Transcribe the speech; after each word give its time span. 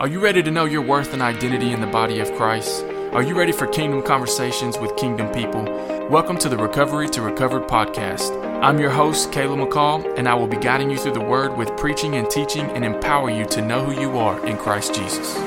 Are 0.00 0.08
you 0.08 0.18
ready 0.18 0.42
to 0.42 0.50
know 0.50 0.64
your 0.64 0.80
worth 0.80 1.12
and 1.12 1.20
identity 1.20 1.72
in 1.72 1.82
the 1.82 1.86
body 1.86 2.20
of 2.20 2.32
Christ? 2.32 2.86
Are 3.12 3.22
you 3.22 3.38
ready 3.38 3.52
for 3.52 3.66
kingdom 3.66 4.00
conversations 4.00 4.78
with 4.78 4.96
kingdom 4.96 5.30
people? 5.30 5.62
Welcome 6.08 6.38
to 6.38 6.48
the 6.48 6.56
Recovery 6.56 7.06
to 7.10 7.20
Recovered 7.20 7.68
podcast. 7.68 8.32
I'm 8.62 8.78
your 8.78 8.88
host, 8.88 9.30
Caleb 9.30 9.58
McCall, 9.58 10.16
and 10.16 10.26
I 10.26 10.32
will 10.32 10.46
be 10.46 10.56
guiding 10.56 10.88
you 10.88 10.96
through 10.96 11.12
the 11.12 11.20
word 11.20 11.54
with 11.54 11.76
preaching 11.76 12.16
and 12.16 12.30
teaching 12.30 12.64
and 12.70 12.82
empower 12.82 13.28
you 13.28 13.44
to 13.48 13.60
know 13.60 13.84
who 13.84 14.00
you 14.00 14.16
are 14.16 14.42
in 14.46 14.56
Christ 14.56 14.94
Jesus. 14.94 15.38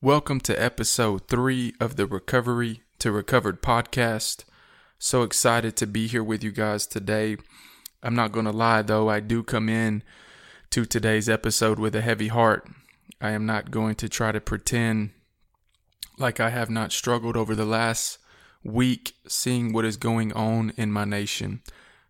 Welcome 0.00 0.40
to 0.40 0.60
episode 0.60 1.28
three 1.28 1.72
of 1.78 1.94
the 1.94 2.08
Recovery 2.08 2.82
to 2.98 3.12
Recovered 3.12 3.62
podcast. 3.62 4.42
So 4.98 5.22
excited 5.22 5.76
to 5.76 5.86
be 5.86 6.08
here 6.08 6.24
with 6.24 6.42
you 6.42 6.50
guys 6.50 6.84
today. 6.84 7.36
I'm 8.04 8.14
not 8.14 8.32
going 8.32 8.44
to 8.44 8.52
lie, 8.52 8.82
though, 8.82 9.08
I 9.08 9.20
do 9.20 9.42
come 9.42 9.70
in 9.70 10.02
to 10.68 10.84
today's 10.84 11.26
episode 11.26 11.78
with 11.78 11.96
a 11.96 12.02
heavy 12.02 12.28
heart. 12.28 12.68
I 13.18 13.30
am 13.30 13.46
not 13.46 13.70
going 13.70 13.94
to 13.94 14.10
try 14.10 14.30
to 14.30 14.42
pretend 14.42 15.12
like 16.18 16.38
I 16.38 16.50
have 16.50 16.68
not 16.68 16.92
struggled 16.92 17.34
over 17.34 17.54
the 17.54 17.64
last 17.64 18.18
week 18.62 19.14
seeing 19.26 19.72
what 19.72 19.86
is 19.86 19.96
going 19.96 20.34
on 20.34 20.74
in 20.76 20.92
my 20.92 21.06
nation, 21.06 21.62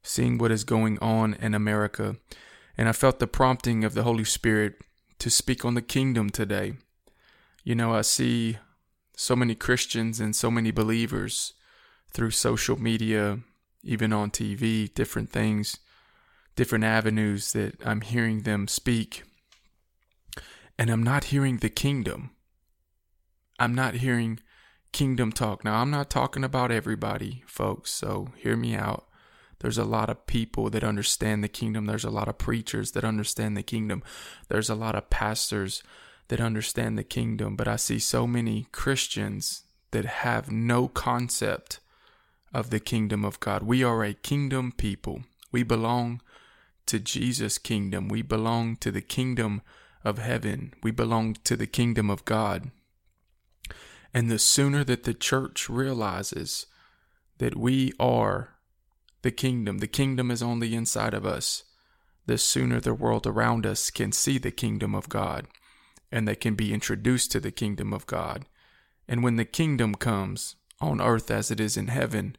seeing 0.02 0.36
what 0.36 0.50
is 0.50 0.64
going 0.64 0.98
on 0.98 1.34
in 1.34 1.54
America. 1.54 2.16
And 2.76 2.88
I 2.88 2.92
felt 2.92 3.20
the 3.20 3.28
prompting 3.28 3.84
of 3.84 3.94
the 3.94 4.02
Holy 4.02 4.24
Spirit 4.24 4.74
to 5.20 5.30
speak 5.30 5.64
on 5.64 5.74
the 5.74 5.82
kingdom 5.82 6.28
today. 6.28 6.74
You 7.62 7.76
know, 7.76 7.94
I 7.94 8.02
see 8.02 8.58
so 9.16 9.36
many 9.36 9.54
Christians 9.54 10.18
and 10.18 10.34
so 10.34 10.50
many 10.50 10.72
believers 10.72 11.52
through 12.12 12.32
social 12.32 12.80
media, 12.80 13.38
even 13.84 14.12
on 14.12 14.30
TV, 14.30 14.92
different 14.92 15.30
things, 15.30 15.78
different 16.56 16.84
avenues 16.84 17.52
that 17.52 17.74
I'm 17.84 18.00
hearing 18.00 18.42
them 18.42 18.68
speak. 18.68 19.22
And 20.78 20.90
I'm 20.90 21.02
not 21.02 21.24
hearing 21.24 21.58
the 21.58 21.70
kingdom. 21.70 22.30
I'm 23.58 23.74
not 23.74 23.94
hearing 23.94 24.40
kingdom 24.92 25.30
talk. 25.32 25.64
Now, 25.64 25.76
I'm 25.76 25.90
not 25.90 26.10
talking 26.10 26.44
about 26.44 26.70
everybody, 26.70 27.44
folks, 27.46 27.92
so 27.92 28.28
hear 28.36 28.56
me 28.56 28.74
out. 28.74 29.06
There's 29.60 29.78
a 29.78 29.84
lot 29.84 30.10
of 30.10 30.26
people 30.26 30.68
that 30.70 30.84
understand 30.84 31.42
the 31.42 31.48
kingdom. 31.48 31.86
There's 31.86 32.04
a 32.04 32.10
lot 32.10 32.28
of 32.28 32.38
preachers 32.38 32.90
that 32.92 33.04
understand 33.04 33.56
the 33.56 33.62
kingdom. 33.62 34.02
There's 34.48 34.68
a 34.68 34.74
lot 34.74 34.94
of 34.94 35.10
pastors 35.10 35.82
that 36.28 36.40
understand 36.40 36.98
the 36.98 37.04
kingdom. 37.04 37.56
But 37.56 37.68
I 37.68 37.76
see 37.76 37.98
so 37.98 38.26
many 38.26 38.66
Christians 38.72 39.62
that 39.92 40.04
have 40.04 40.50
no 40.50 40.88
concept 40.88 41.80
of 42.54 42.70
the 42.70 42.80
kingdom 42.80 43.24
of 43.24 43.40
God. 43.40 43.64
We 43.64 43.82
are 43.82 44.04
a 44.04 44.14
kingdom 44.14 44.72
people. 44.72 45.22
We 45.52 45.62
belong 45.62 46.22
to 46.86 47.00
Jesus' 47.00 47.58
kingdom. 47.58 48.08
We 48.08 48.22
belong 48.22 48.76
to 48.76 48.90
the 48.90 49.02
kingdom 49.02 49.62
of 50.04 50.18
heaven. 50.18 50.72
We 50.82 50.90
belong 50.90 51.34
to 51.44 51.56
the 51.56 51.66
kingdom 51.66 52.08
of 52.08 52.24
God. 52.24 52.70
And 54.12 54.30
the 54.30 54.38
sooner 54.38 54.84
that 54.84 55.02
the 55.02 55.14
church 55.14 55.68
realizes 55.68 56.66
that 57.38 57.56
we 57.56 57.92
are 57.98 58.50
the 59.22 59.32
kingdom, 59.32 59.78
the 59.78 59.88
kingdom 59.88 60.30
is 60.30 60.42
on 60.42 60.60
the 60.60 60.76
inside 60.76 61.14
of 61.14 61.26
us, 61.26 61.64
the 62.26 62.38
sooner 62.38 62.78
the 62.78 62.94
world 62.94 63.26
around 63.26 63.66
us 63.66 63.90
can 63.90 64.12
see 64.12 64.38
the 64.38 64.52
kingdom 64.52 64.94
of 64.94 65.08
God 65.08 65.48
and 66.12 66.28
they 66.28 66.36
can 66.36 66.54
be 66.54 66.72
introduced 66.72 67.32
to 67.32 67.40
the 67.40 67.50
kingdom 67.50 67.92
of 67.92 68.06
God. 68.06 68.44
And 69.08 69.24
when 69.24 69.34
the 69.34 69.44
kingdom 69.44 69.96
comes 69.96 70.54
on 70.80 71.00
earth 71.00 71.28
as 71.30 71.50
it 71.50 71.58
is 71.58 71.76
in 71.76 71.88
heaven, 71.88 72.36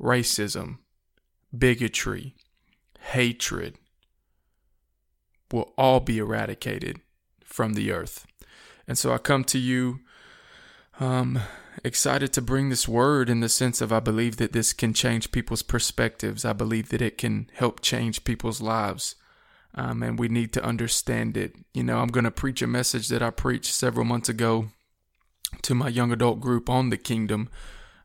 racism, 0.00 0.78
bigotry, 1.56 2.34
hatred 3.00 3.76
will 5.52 5.72
all 5.76 6.00
be 6.00 6.18
eradicated 6.18 7.00
from 7.44 7.74
the 7.74 7.92
earth. 7.92 8.26
And 8.86 8.96
so 8.96 9.12
I 9.12 9.18
come 9.18 9.44
to 9.44 9.58
you 9.58 10.00
um, 11.00 11.40
excited 11.84 12.32
to 12.32 12.42
bring 12.42 12.68
this 12.68 12.86
word 12.86 13.28
in 13.28 13.40
the 13.40 13.48
sense 13.48 13.80
of 13.80 13.92
I 13.92 14.00
believe 14.00 14.36
that 14.36 14.52
this 14.52 14.72
can 14.72 14.92
change 14.92 15.32
people's 15.32 15.62
perspectives. 15.62 16.44
I 16.44 16.52
believe 16.52 16.90
that 16.90 17.02
it 17.02 17.18
can 17.18 17.50
help 17.54 17.80
change 17.80 18.24
people's 18.24 18.60
lives. 18.60 19.16
Um, 19.74 20.02
and 20.02 20.18
we 20.18 20.28
need 20.28 20.52
to 20.54 20.64
understand 20.64 21.36
it. 21.36 21.54
You 21.72 21.84
know, 21.84 21.98
I'm 21.98 22.08
going 22.08 22.24
to 22.24 22.30
preach 22.30 22.60
a 22.60 22.66
message 22.66 23.08
that 23.08 23.22
I 23.22 23.30
preached 23.30 23.72
several 23.72 24.04
months 24.04 24.28
ago 24.28 24.68
to 25.62 25.74
my 25.74 25.88
young 25.88 26.12
adult 26.12 26.40
group 26.40 26.68
on 26.68 26.90
the 26.90 26.96
kingdom. 26.96 27.48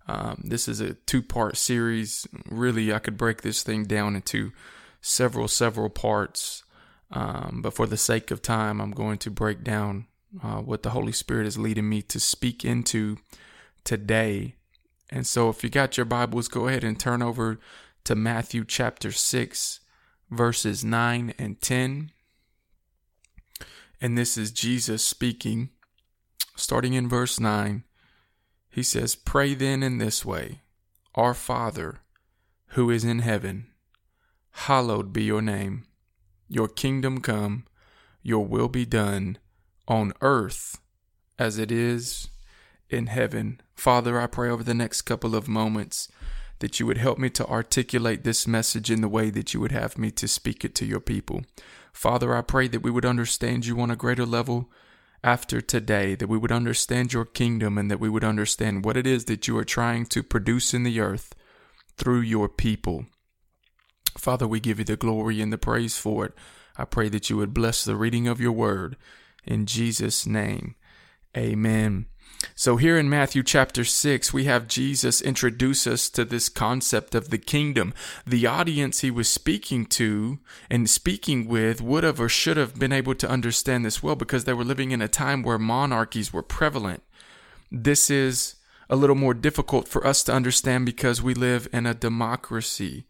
Um, 0.07 0.41
this 0.43 0.67
is 0.67 0.79
a 0.79 0.93
two 0.93 1.21
part 1.21 1.57
series. 1.57 2.27
Really, 2.49 2.93
I 2.93 2.99
could 2.99 3.17
break 3.17 3.41
this 3.41 3.63
thing 3.63 3.85
down 3.85 4.15
into 4.15 4.51
several, 5.01 5.47
several 5.47 5.89
parts. 5.89 6.63
Um, 7.11 7.61
but 7.61 7.73
for 7.73 7.87
the 7.87 7.97
sake 7.97 8.31
of 8.31 8.41
time, 8.41 8.81
I'm 8.81 8.91
going 8.91 9.17
to 9.19 9.31
break 9.31 9.63
down 9.63 10.07
uh, 10.43 10.57
what 10.57 10.83
the 10.83 10.89
Holy 10.91 11.11
Spirit 11.11 11.47
is 11.47 11.57
leading 11.57 11.87
me 11.87 12.01
to 12.03 12.19
speak 12.19 12.65
into 12.65 13.17
today. 13.83 14.55
And 15.09 15.25
so, 15.25 15.49
if 15.49 15.63
you 15.63 15.69
got 15.69 15.97
your 15.97 16.05
Bibles, 16.05 16.47
go 16.47 16.67
ahead 16.67 16.83
and 16.83 16.99
turn 16.99 17.21
over 17.21 17.59
to 18.03 18.15
Matthew 18.15 18.65
chapter 18.65 19.11
6 19.11 19.79
verses 20.29 20.83
9 20.83 21.33
and 21.37 21.61
10. 21.61 22.11
And 24.01 24.17
this 24.17 24.37
is 24.37 24.51
Jesus 24.51 25.03
speaking. 25.03 25.69
Starting 26.55 26.93
in 26.93 27.09
verse 27.09 27.39
9, 27.39 27.83
he 28.75 28.83
says, 28.83 29.15
Pray 29.15 29.53
then 29.53 29.81
in 29.81 29.99
this 29.99 30.25
way 30.25 30.59
Our 31.15 31.33
Father, 31.33 32.01
who 32.71 32.89
is 32.89 33.05
in 33.05 33.19
heaven, 33.19 33.67
hallowed 34.51 35.13
be 35.13 35.23
your 35.23 35.41
name. 35.41 35.85
Your 36.49 36.67
kingdom 36.67 37.21
come, 37.21 37.65
your 38.21 38.45
will 38.45 38.67
be 38.67 38.85
done 38.85 39.37
on 39.87 40.11
earth 40.19 40.81
as 41.39 41.57
it 41.57 41.71
is 41.71 42.27
in 42.89 43.07
heaven. 43.07 43.61
Father, 43.75 44.19
I 44.19 44.27
pray 44.27 44.49
over 44.49 44.63
the 44.63 44.73
next 44.73 45.03
couple 45.03 45.35
of 45.35 45.47
moments 45.47 46.09
that 46.59 46.77
you 46.77 46.85
would 46.85 46.97
help 46.97 47.17
me 47.17 47.29
to 47.29 47.47
articulate 47.47 48.25
this 48.25 48.45
message 48.45 48.91
in 48.91 48.99
the 48.99 49.07
way 49.07 49.29
that 49.29 49.53
you 49.53 49.61
would 49.61 49.71
have 49.71 49.97
me 49.97 50.11
to 50.11 50.27
speak 50.27 50.65
it 50.65 50.75
to 50.75 50.85
your 50.85 50.99
people. 50.99 51.45
Father, 51.93 52.35
I 52.35 52.41
pray 52.41 52.67
that 52.67 52.83
we 52.83 52.91
would 52.91 53.05
understand 53.05 53.65
you 53.65 53.79
on 53.79 53.89
a 53.89 53.95
greater 53.95 54.25
level 54.25 54.69
after 55.25 55.59
today, 55.59 56.13
that 56.13 56.29
we 56.29 56.37
would 56.37 56.51
understand 56.51 57.11
your 57.11 57.25
kingdom 57.25 57.79
and 57.79 57.89
that 57.89 57.99
we 57.99 58.09
would 58.09 58.23
understand 58.23 58.85
what 58.85 58.95
it 58.95 59.07
is 59.07 59.25
that 59.25 59.47
you 59.47 59.57
are 59.57 59.65
trying 59.65 60.05
to 60.05 60.21
produce 60.21 60.71
in 60.71 60.83
the 60.83 60.99
earth 60.99 61.33
through 61.97 62.19
your 62.19 62.47
people. 62.47 63.07
Father, 64.17 64.47
we 64.47 64.59
give 64.59 64.77
you 64.77 64.85
the 64.85 64.95
glory 64.95 65.41
and 65.41 65.51
the 65.51 65.57
praise 65.57 65.97
for 65.97 66.25
it. 66.25 66.33
I 66.77 66.85
pray 66.85 67.09
that 67.09 67.29
you 67.29 67.37
would 67.37 67.55
bless 67.55 67.83
the 67.83 67.95
reading 67.95 68.27
of 68.27 68.39
your 68.39 68.51
word. 68.51 68.97
In 69.43 69.65
Jesus' 69.65 70.27
name, 70.27 70.75
amen. 71.35 72.05
So, 72.53 72.77
here 72.77 72.97
in 72.97 73.09
Matthew 73.09 73.43
chapter 73.43 73.83
6, 73.83 74.33
we 74.33 74.43
have 74.45 74.67
Jesus 74.67 75.21
introduce 75.21 75.87
us 75.87 76.09
to 76.09 76.25
this 76.25 76.49
concept 76.49 77.15
of 77.15 77.29
the 77.29 77.37
kingdom. 77.37 77.93
The 78.25 78.45
audience 78.45 79.01
he 79.01 79.09
was 79.09 79.27
speaking 79.27 79.85
to 79.87 80.39
and 80.69 80.89
speaking 80.89 81.47
with 81.47 81.81
would 81.81 82.03
have 82.03 82.19
or 82.19 82.29
should 82.29 82.57
have 82.57 82.77
been 82.77 82.93
able 82.93 83.15
to 83.15 83.29
understand 83.29 83.85
this 83.85 84.03
well 84.03 84.15
because 84.15 84.43
they 84.43 84.53
were 84.53 84.63
living 84.63 84.91
in 84.91 85.01
a 85.01 85.07
time 85.07 85.41
where 85.41 85.57
monarchies 85.57 86.31
were 86.31 86.43
prevalent. 86.43 87.01
This 87.71 88.09
is 88.09 88.55
a 88.89 88.95
little 88.95 89.15
more 89.15 89.33
difficult 89.33 89.87
for 89.87 90.05
us 90.05 90.23
to 90.23 90.33
understand 90.33 90.85
because 90.85 91.21
we 91.21 91.33
live 91.33 91.67
in 91.73 91.85
a 91.85 91.93
democracy 91.93 93.05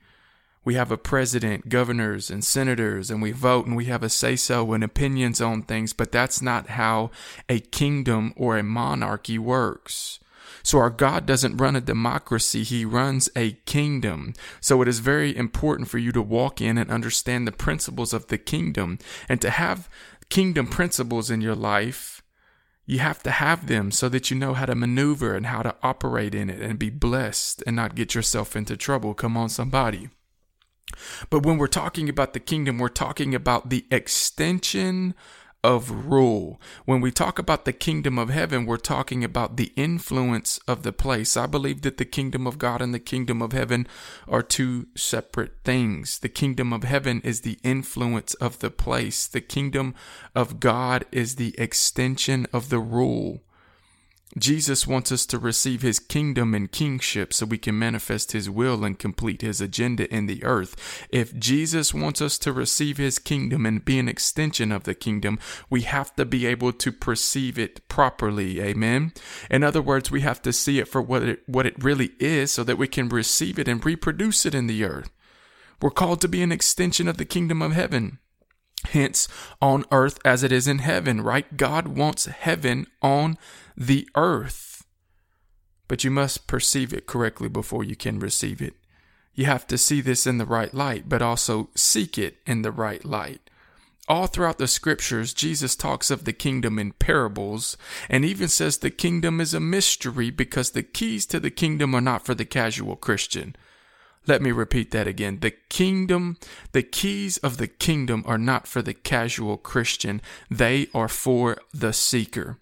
we 0.66 0.74
have 0.74 0.92
a 0.92 0.98
president, 0.98 1.70
governors, 1.70 2.32
and 2.32 2.44
senators, 2.44 3.12
and 3.12 3.22
we 3.22 3.32
vote 3.32 3.68
and 3.68 3.76
we 3.76 3.86
have 3.86 4.02
a 4.02 4.10
say 4.10 4.36
so 4.36 4.74
and 4.74 4.84
opinions 4.84 5.40
on 5.40 5.62
things, 5.62 5.94
but 5.94 6.12
that's 6.12 6.42
not 6.42 6.70
how 6.70 7.12
a 7.48 7.60
kingdom 7.60 8.34
or 8.36 8.58
a 8.58 8.64
monarchy 8.64 9.38
works. 9.38 10.20
So 10.64 10.80
our 10.80 10.90
God 10.90 11.28
doesn't 11.28 11.58
run 11.58 11.76
a 11.76 11.82
democracy, 11.82 12.64
He 12.64 12.84
runs 12.84 13.30
a 13.36 13.52
kingdom. 13.68 14.34
So 14.60 14.82
it 14.82 14.88
is 14.88 14.98
very 14.98 15.38
important 15.38 15.88
for 15.88 16.00
you 16.00 16.12
to 16.14 16.22
walk 16.24 16.60
in 16.60 16.80
and 16.80 16.90
understand 16.90 17.48
the 17.48 17.52
principles 17.52 18.14
of 18.14 18.28
the 18.28 18.40
kingdom 18.40 18.98
and 19.30 19.40
to 19.42 19.52
have 19.52 19.88
kingdom 20.30 20.66
principles 20.66 21.30
in 21.30 21.42
your 21.42 21.56
life. 21.56 22.24
You 22.88 23.00
have 23.00 23.22
to 23.24 23.32
have 23.32 23.68
them 23.68 23.92
so 23.92 24.10
that 24.10 24.32
you 24.32 24.38
know 24.38 24.56
how 24.56 24.66
to 24.66 24.74
maneuver 24.74 25.36
and 25.36 25.46
how 25.46 25.62
to 25.62 25.76
operate 25.84 26.34
in 26.34 26.50
it 26.50 26.62
and 26.62 26.80
be 26.80 26.90
blessed 26.90 27.64
and 27.68 27.76
not 27.76 27.94
get 27.94 28.16
yourself 28.16 28.56
into 28.56 28.76
trouble. 28.76 29.14
Come 29.14 29.38
on, 29.38 29.50
somebody. 29.50 30.10
But 31.30 31.46
when 31.46 31.58
we're 31.58 31.68
talking 31.68 32.10
about 32.10 32.34
the 32.34 32.40
kingdom, 32.40 32.78
we're 32.78 32.90
talking 32.90 33.34
about 33.34 33.70
the 33.70 33.86
extension 33.92 35.16
of 35.66 35.90
rule. 36.06 36.62
When 36.86 37.02
we 37.02 37.10
talk 37.10 37.40
about 37.40 37.66
the 37.66 37.74
kingdom 37.74 38.20
of 38.20 38.30
heaven, 38.30 38.68
we're 38.68 38.78
talking 38.78 39.24
about 39.24 39.58
the 39.58 39.74
influence 39.76 40.60
of 40.68 40.84
the 40.84 40.94
place. 40.94 41.36
I 41.36 41.48
believe 41.48 41.82
that 41.82 41.98
the 41.98 42.06
kingdom 42.06 42.46
of 42.46 42.60
God 42.60 42.84
and 42.84 42.94
the 42.94 43.00
kingdom 43.00 43.42
of 43.42 43.52
heaven 43.52 43.88
are 44.28 44.44
two 44.44 44.86
separate 44.96 45.54
things. 45.64 46.20
The 46.20 46.30
kingdom 46.30 46.72
of 46.72 46.84
heaven 46.84 47.20
is 47.24 47.42
the 47.42 47.58
influence 47.64 48.36
of 48.36 48.60
the 48.60 48.70
place, 48.70 49.26
the 49.26 49.42
kingdom 49.42 49.96
of 50.36 50.60
God 50.60 51.04
is 51.12 51.36
the 51.36 51.56
extension 51.58 52.46
of 52.54 52.70
the 52.70 52.80
rule. 52.80 53.42
Jesus 54.38 54.86
wants 54.86 55.14
us 55.14 55.26
to 55.28 55.40
receive 55.40 55.82
his 55.82 55.98
kingdom 55.98 56.54
and 56.54 56.70
kingship 56.70 57.34
so 57.34 57.46
we 57.46 57.58
can 57.58 57.80
manifest 57.80 58.34
his 58.34 58.50
will 58.50 58.84
and 58.84 59.00
complete 59.00 59.42
his 59.42 59.62
agenda 59.62 60.14
in 60.14 60.26
the 60.26 60.44
earth. 60.44 61.06
If 61.10 61.38
Jesus 61.38 61.94
wants 61.94 62.22
us 62.22 62.38
to 62.40 62.52
receive 62.52 62.98
his 62.98 63.18
kingdom 63.18 63.66
and 63.66 63.86
be 63.86 63.98
an 63.98 64.10
extension 64.10 64.74
of 64.74 64.84
the 64.84 64.94
kingdom, 64.94 65.40
we 65.70 65.82
have 65.84 66.14
to 66.18 66.26
be 66.26 66.46
able 66.46 66.74
to 66.74 66.92
perceive 66.92 67.58
it 67.58 67.88
properly. 67.88 68.62
Amen. 68.62 69.14
In 69.50 69.64
other 69.64 69.82
words, 69.82 70.12
we 70.12 70.22
have 70.22 70.42
to 70.42 70.52
see 70.52 70.80
it 70.80 70.90
for 70.90 71.02
what 71.02 71.24
it, 71.24 71.44
what 71.48 71.66
it 71.66 71.82
really 71.82 72.12
is 72.20 72.52
so 72.52 72.64
that 72.66 72.78
we 72.78 72.90
can 72.90 73.08
receive 73.08 73.58
it 73.58 73.70
and 73.70 73.86
reproduce 73.86 74.46
it 74.46 74.54
in 74.54 74.68
the 74.68 74.84
earth. 74.84 75.10
We're 75.82 75.92
called 75.92 76.20
to 76.22 76.28
be 76.28 76.42
an 76.42 76.52
extension 76.52 77.08
of 77.08 77.18
the 77.18 77.26
kingdom 77.26 77.62
of 77.62 77.72
heaven. 77.72 78.20
Hence, 78.90 79.28
on 79.62 79.86
earth 79.92 80.20
as 80.24 80.44
it 80.44 80.52
is 80.52 80.68
in 80.68 80.80
heaven, 80.80 81.22
right? 81.22 81.58
God 81.58 81.88
wants 81.88 82.26
heaven 82.26 82.86
on 83.02 83.38
the 83.78 84.08
earth. 84.16 84.86
But 85.88 86.04
you 86.04 86.12
must 86.12 86.48
perceive 86.48 86.94
it 86.94 87.06
correctly 87.06 87.50
before 87.50 87.84
you 87.84 87.96
can 87.96 88.20
receive 88.20 88.62
it. 88.62 88.76
You 89.34 89.46
have 89.46 89.68
to 89.68 89.78
see 89.78 90.02
this 90.02 90.26
in 90.26 90.38
the 90.38 90.46
right 90.46 90.74
light, 90.74 91.10
but 91.10 91.22
also 91.22 91.70
seek 91.76 92.18
it 92.18 92.38
in 92.46 92.62
the 92.62 92.72
right 92.72 93.04
light. 93.04 93.50
All 94.08 94.28
throughout 94.28 94.60
the 94.60 94.68
scriptures, 94.68 95.34
Jesus 95.34 95.76
talks 95.76 96.12
of 96.12 96.26
the 96.26 96.34
kingdom 96.34 96.78
in 96.78 96.92
parables 96.92 97.76
and 98.08 98.24
even 98.24 98.48
says 98.48 98.78
the 98.78 98.92
kingdom 98.92 99.42
is 99.42 99.54
a 99.54 99.60
mystery 99.60 100.30
because 100.30 100.72
the 100.72 100.84
keys 100.84 101.26
to 101.28 101.40
the 101.40 101.50
kingdom 101.50 101.96
are 101.96 102.02
not 102.02 102.24
for 102.24 102.36
the 102.36 102.46
casual 102.46 102.96
Christian. 102.96 103.56
Let 104.28 104.42
me 104.42 104.52
repeat 104.52 104.92
that 104.92 105.08
again. 105.08 105.40
The 105.40 105.52
kingdom, 105.70 106.38
the 106.72 106.84
keys 106.84 107.38
of 107.38 107.58
the 107.58 107.68
kingdom 107.68 108.24
are 108.28 108.38
not 108.38 108.68
for 108.68 108.82
the 108.82 108.94
casual 108.94 109.58
Christian. 109.58 110.22
They 110.50 110.88
are 110.94 111.08
for 111.08 111.58
the 111.74 111.94
seeker. 111.94 112.58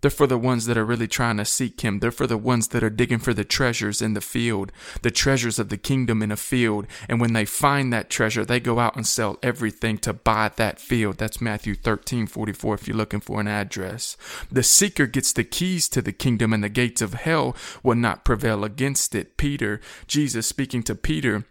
They're 0.00 0.10
for 0.10 0.26
the 0.26 0.38
ones 0.38 0.66
that 0.66 0.78
are 0.78 0.84
really 0.84 1.08
trying 1.08 1.36
to 1.36 1.44
seek 1.44 1.80
Him. 1.80 1.98
They're 1.98 2.10
for 2.10 2.26
the 2.26 2.38
ones 2.38 2.68
that 2.68 2.82
are 2.82 2.90
digging 2.90 3.18
for 3.18 3.34
the 3.34 3.44
treasures 3.44 4.00
in 4.00 4.14
the 4.14 4.20
field, 4.20 4.72
the 5.02 5.10
treasures 5.10 5.58
of 5.58 5.68
the 5.68 5.76
kingdom 5.76 6.22
in 6.22 6.32
a 6.32 6.36
field. 6.36 6.86
And 7.08 7.20
when 7.20 7.32
they 7.32 7.44
find 7.44 7.92
that 7.92 8.10
treasure, 8.10 8.44
they 8.44 8.60
go 8.60 8.78
out 8.78 8.96
and 8.96 9.06
sell 9.06 9.38
everything 9.42 9.98
to 9.98 10.12
buy 10.12 10.50
that 10.56 10.80
field. 10.80 11.18
That's 11.18 11.40
Matthew 11.40 11.74
13 11.74 12.26
44 12.26 12.74
if 12.74 12.88
you're 12.88 12.96
looking 12.96 13.20
for 13.20 13.40
an 13.40 13.48
address. 13.48 14.16
The 14.50 14.62
seeker 14.62 15.06
gets 15.06 15.32
the 15.32 15.44
keys 15.44 15.88
to 15.90 16.02
the 16.02 16.12
kingdom, 16.12 16.52
and 16.52 16.64
the 16.64 16.68
gates 16.68 17.02
of 17.02 17.14
hell 17.14 17.56
will 17.82 17.96
not 17.96 18.24
prevail 18.24 18.64
against 18.64 19.14
it. 19.14 19.36
Peter, 19.36 19.80
Jesus 20.06 20.46
speaking 20.46 20.82
to 20.84 20.94
Peter, 20.94 21.44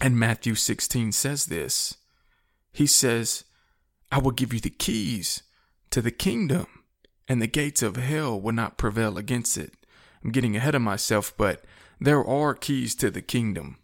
and 0.00 0.18
Matthew 0.18 0.54
16 0.54 1.12
says 1.12 1.46
this. 1.46 1.96
He 2.72 2.86
says, 2.86 3.44
I 4.12 4.18
will 4.18 4.30
give 4.30 4.52
you 4.52 4.60
the 4.60 4.70
keys 4.70 5.42
to 5.90 6.00
the 6.00 6.10
kingdom 6.10 6.66
and 7.30 7.40
the 7.40 7.46
gates 7.46 7.80
of 7.80 7.94
hell 7.94 8.40
will 8.40 8.52
not 8.52 8.76
prevail 8.76 9.16
against 9.16 9.56
it. 9.56 9.74
I'm 10.24 10.32
getting 10.32 10.56
ahead 10.56 10.74
of 10.74 10.82
myself, 10.82 11.32
but 11.36 11.64
there 12.00 12.24
are 12.24 12.54
keys 12.54 12.96
to 12.96 13.08
the 13.08 13.22
kingdom. 13.22 13.78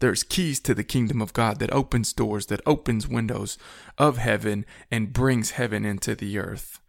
There's 0.00 0.24
keys 0.24 0.58
to 0.60 0.74
the 0.74 0.82
kingdom 0.82 1.22
of 1.22 1.32
God 1.32 1.60
that 1.60 1.72
opens 1.72 2.12
doors, 2.12 2.46
that 2.46 2.60
opens 2.66 3.06
windows 3.06 3.56
of 3.98 4.18
heaven 4.18 4.66
and 4.90 5.12
brings 5.12 5.52
heaven 5.52 5.84
into 5.84 6.16
the 6.16 6.40
earth. 6.40 6.80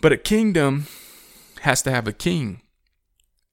But 0.00 0.12
a 0.12 0.16
kingdom 0.16 0.86
has 1.60 1.82
to 1.82 1.90
have 1.90 2.08
a 2.08 2.14
king. 2.14 2.62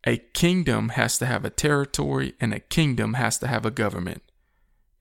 A 0.06 0.16
kingdom 0.16 0.90
has 0.90 1.18
to 1.18 1.26
have 1.26 1.44
a 1.44 1.50
territory, 1.50 2.36
and 2.40 2.54
a 2.54 2.62
kingdom 2.62 3.16
has 3.16 3.38
to 3.40 3.48
have 3.48 3.66
a 3.66 3.72
government. 3.72 4.24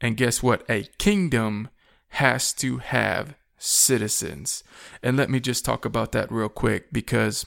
And 0.01 0.17
guess 0.17 0.43
what? 0.43 0.69
A 0.69 0.89
kingdom 0.99 1.69
has 2.09 2.53
to 2.55 2.79
have 2.79 3.37
citizens. 3.59 4.63
And 5.03 5.17
let 5.17 5.31
me 5.31 5.41
just 5.41 5.65
talk 5.65 5.85
about 5.85 6.13
that 6.13 6.31
real 6.33 6.49
quick 6.49 6.93
because 6.93 7.45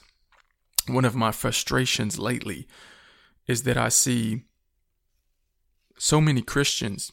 one 0.86 1.04
of 1.04 1.14
my 1.14 1.32
frustrations 1.32 2.18
lately 2.18 2.66
is 3.46 3.62
that 3.64 3.76
I 3.76 3.88
see 3.88 4.42
so 5.98 6.20
many 6.20 6.42
Christians 6.42 7.12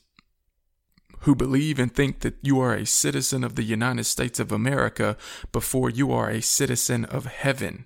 who 1.21 1.35
believe 1.35 1.79
and 1.79 1.93
think 1.93 2.21
that 2.21 2.37
you 2.41 2.59
are 2.59 2.73
a 2.73 2.85
citizen 2.85 3.43
of 3.43 3.55
the 3.55 3.63
United 3.63 4.05
States 4.05 4.39
of 4.39 4.51
America 4.51 5.17
before 5.51 5.89
you 5.89 6.11
are 6.11 6.29
a 6.29 6.41
citizen 6.41 7.05
of 7.05 7.25
heaven. 7.25 7.85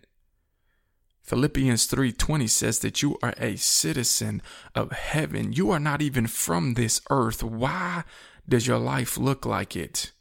Philippians 1.23 1.87
3:20 1.87 2.47
says 2.47 2.79
that 2.79 3.01
you 3.01 3.17
are 3.23 3.33
a 3.37 3.55
citizen 3.55 4.41
of 4.75 4.91
heaven. 4.91 5.53
You 5.53 5.71
are 5.71 5.79
not 5.79 6.01
even 6.01 6.27
from 6.27 6.73
this 6.73 7.01
earth. 7.09 7.41
Why 7.41 8.03
does 8.47 8.67
your 8.67 8.77
life 8.77 9.17
look 9.17 9.45
like 9.45 9.75
it? 9.75 10.11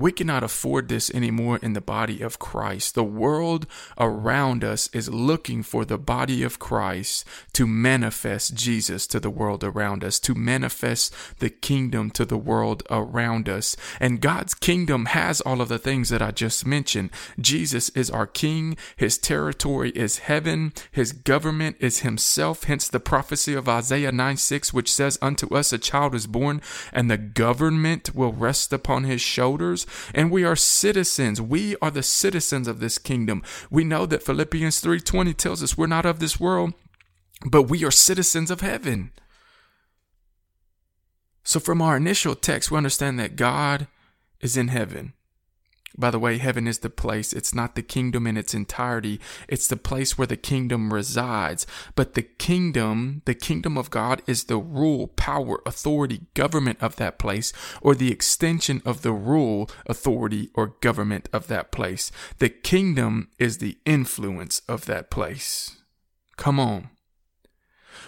We 0.00 0.10
cannot 0.10 0.42
afford 0.42 0.88
this 0.88 1.08
anymore 1.12 1.60
in 1.62 1.74
the 1.74 1.80
body 1.80 2.20
of 2.20 2.40
Christ. 2.40 2.96
The 2.96 3.04
world 3.04 3.64
around 3.96 4.64
us 4.64 4.90
is 4.92 5.08
looking 5.08 5.62
for 5.62 5.84
the 5.84 5.98
body 5.98 6.42
of 6.42 6.58
Christ 6.58 7.24
to 7.52 7.64
manifest 7.64 8.54
Jesus 8.54 9.06
to 9.06 9.20
the 9.20 9.30
world 9.30 9.62
around 9.62 10.02
us, 10.02 10.18
to 10.20 10.34
manifest 10.34 11.14
the 11.38 11.48
kingdom 11.48 12.10
to 12.10 12.24
the 12.24 12.36
world 12.36 12.82
around 12.90 13.48
us. 13.48 13.76
And 14.00 14.20
God's 14.20 14.54
kingdom 14.54 15.06
has 15.06 15.40
all 15.40 15.60
of 15.60 15.68
the 15.68 15.78
things 15.78 16.08
that 16.08 16.22
I 16.22 16.32
just 16.32 16.66
mentioned. 16.66 17.10
Jesus 17.38 17.88
is 17.90 18.10
our 18.10 18.26
king. 18.26 18.76
His 18.96 19.16
territory 19.16 19.90
is 19.90 20.18
heaven. 20.18 20.72
His 20.90 21.12
government 21.12 21.76
is 21.78 22.00
himself. 22.00 22.64
Hence 22.64 22.88
the 22.88 22.98
prophecy 22.98 23.54
of 23.54 23.68
Isaiah 23.68 24.10
9 24.10 24.38
6, 24.38 24.74
which 24.74 24.90
says, 24.92 25.20
Unto 25.22 25.54
us 25.54 25.72
a 25.72 25.78
child 25.78 26.16
is 26.16 26.26
born, 26.26 26.60
and 26.92 27.08
the 27.08 27.16
government 27.16 28.12
will 28.12 28.32
rest 28.32 28.72
upon 28.72 29.04
his 29.04 29.20
shoulders 29.20 29.83
and 30.14 30.30
we 30.30 30.44
are 30.44 30.56
citizens. 30.56 31.40
We 31.40 31.76
are 31.82 31.90
the 31.90 32.02
citizens 32.02 32.68
of 32.68 32.80
this 32.80 32.98
kingdom. 32.98 33.42
We 33.70 33.84
know 33.84 34.06
that 34.06 34.22
Philippians 34.22 34.80
3:20 34.80 35.34
tells 35.34 35.62
us 35.62 35.76
we're 35.76 35.86
not 35.86 36.06
of 36.06 36.18
this 36.18 36.40
world, 36.40 36.74
but 37.44 37.64
we 37.64 37.84
are 37.84 37.90
citizens 37.90 38.50
of 38.50 38.60
heaven. 38.60 39.12
So 41.42 41.60
from 41.60 41.82
our 41.82 41.96
initial 41.96 42.34
text, 42.34 42.70
we 42.70 42.76
understand 42.76 43.18
that 43.18 43.36
God 43.36 43.86
is 44.40 44.56
in 44.56 44.68
heaven. 44.68 45.12
By 45.96 46.10
the 46.10 46.18
way, 46.18 46.38
heaven 46.38 46.66
is 46.66 46.80
the 46.80 46.90
place. 46.90 47.32
It's 47.32 47.54
not 47.54 47.74
the 47.74 47.82
kingdom 47.82 48.26
in 48.26 48.36
its 48.36 48.52
entirety. 48.52 49.20
It's 49.48 49.68
the 49.68 49.76
place 49.76 50.18
where 50.18 50.26
the 50.26 50.36
kingdom 50.36 50.92
resides. 50.92 51.66
But 51.94 52.14
the 52.14 52.22
kingdom, 52.22 53.22
the 53.26 53.34
kingdom 53.34 53.78
of 53.78 53.90
God 53.90 54.20
is 54.26 54.44
the 54.44 54.58
rule, 54.58 55.08
power, 55.08 55.60
authority, 55.64 56.22
government 56.34 56.78
of 56.80 56.96
that 56.96 57.18
place, 57.18 57.52
or 57.80 57.94
the 57.94 58.10
extension 58.10 58.82
of 58.84 59.02
the 59.02 59.12
rule, 59.12 59.70
authority, 59.86 60.50
or 60.54 60.74
government 60.80 61.28
of 61.32 61.46
that 61.46 61.70
place. 61.70 62.10
The 62.38 62.48
kingdom 62.48 63.28
is 63.38 63.58
the 63.58 63.78
influence 63.84 64.62
of 64.68 64.86
that 64.86 65.10
place. 65.10 65.76
Come 66.36 66.58
on. 66.58 66.90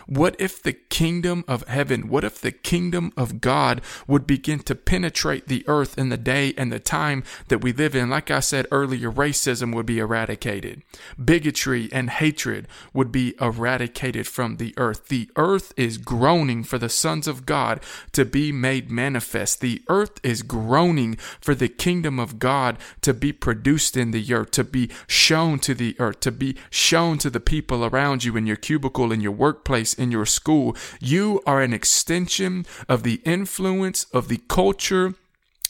What 0.07 0.37
if 0.39 0.63
the 0.63 0.73
kingdom 0.73 1.45
of 1.49 1.67
heaven, 1.67 2.09
what 2.09 2.23
if 2.23 2.41
the 2.41 2.53
kingdom 2.53 3.13
of 3.17 3.41
God 3.41 3.81
would 4.07 4.25
begin 4.25 4.61
to 4.61 4.75
penetrate 4.77 5.49
the 5.49 5.65
earth 5.67 5.99
in 5.99 6.11
the 6.11 6.17
day 6.17 6.55
and 6.57 6.71
the 6.71 6.79
time 6.79 7.25
that 7.49 7.59
we 7.59 7.73
live 7.73 7.97
in? 7.97 8.09
Like 8.09 8.31
I 8.31 8.39
said 8.39 8.67
earlier, 8.71 9.11
racism 9.11 9.75
would 9.75 9.87
be 9.87 9.99
eradicated. 9.99 10.83
Bigotry 11.23 11.89
and 11.93 12.09
hatred 12.09 12.69
would 12.95 13.11
be 13.11 13.35
eradicated 13.41 14.29
from 14.29 14.57
the 14.57 14.75
earth. 14.77 15.09
The 15.09 15.29
earth 15.35 15.73
is 15.77 15.99
groaning 15.99 16.63
for 16.63 16.79
the 16.79 16.89
sons 16.89 17.27
of 17.27 17.45
God 17.45 17.81
to 18.13 18.25
be 18.25 18.53
made 18.53 18.91
manifest. 18.91 19.61
The 19.61 19.83
earth 19.89 20.21
is 20.23 20.43
groaning 20.43 21.17
for 21.41 21.55
the 21.55 21.69
kingdom 21.69 22.21
of 22.21 22.39
God 22.39 22.79
to 23.01 23.13
be 23.13 23.33
produced 23.33 23.97
in 23.97 24.13
the 24.13 24.33
earth, 24.33 24.53
to 24.53 24.63
be 24.63 24.89
shown 25.09 25.59
to 25.61 25.75
the 25.75 25.97
earth, 25.99 26.21
to 26.21 26.31
be 26.31 26.57
shown 26.71 27.19
to 27.19 27.29
the 27.29 27.41
people 27.41 27.85
around 27.85 28.23
you 28.23 28.37
in 28.37 28.47
your 28.47 28.57
cubicle, 28.57 29.11
in 29.11 29.21
your 29.21 29.33
workplace, 29.33 29.96
in 29.97 30.13
your 30.13 30.27
school. 30.27 30.77
You 31.01 31.43
are 31.47 31.61
an 31.61 31.73
extension 31.73 32.67
of 32.89 33.03
the 33.03 33.21
influence 33.25 34.05
of 34.13 34.29
the 34.29 34.39
culture, 34.49 35.15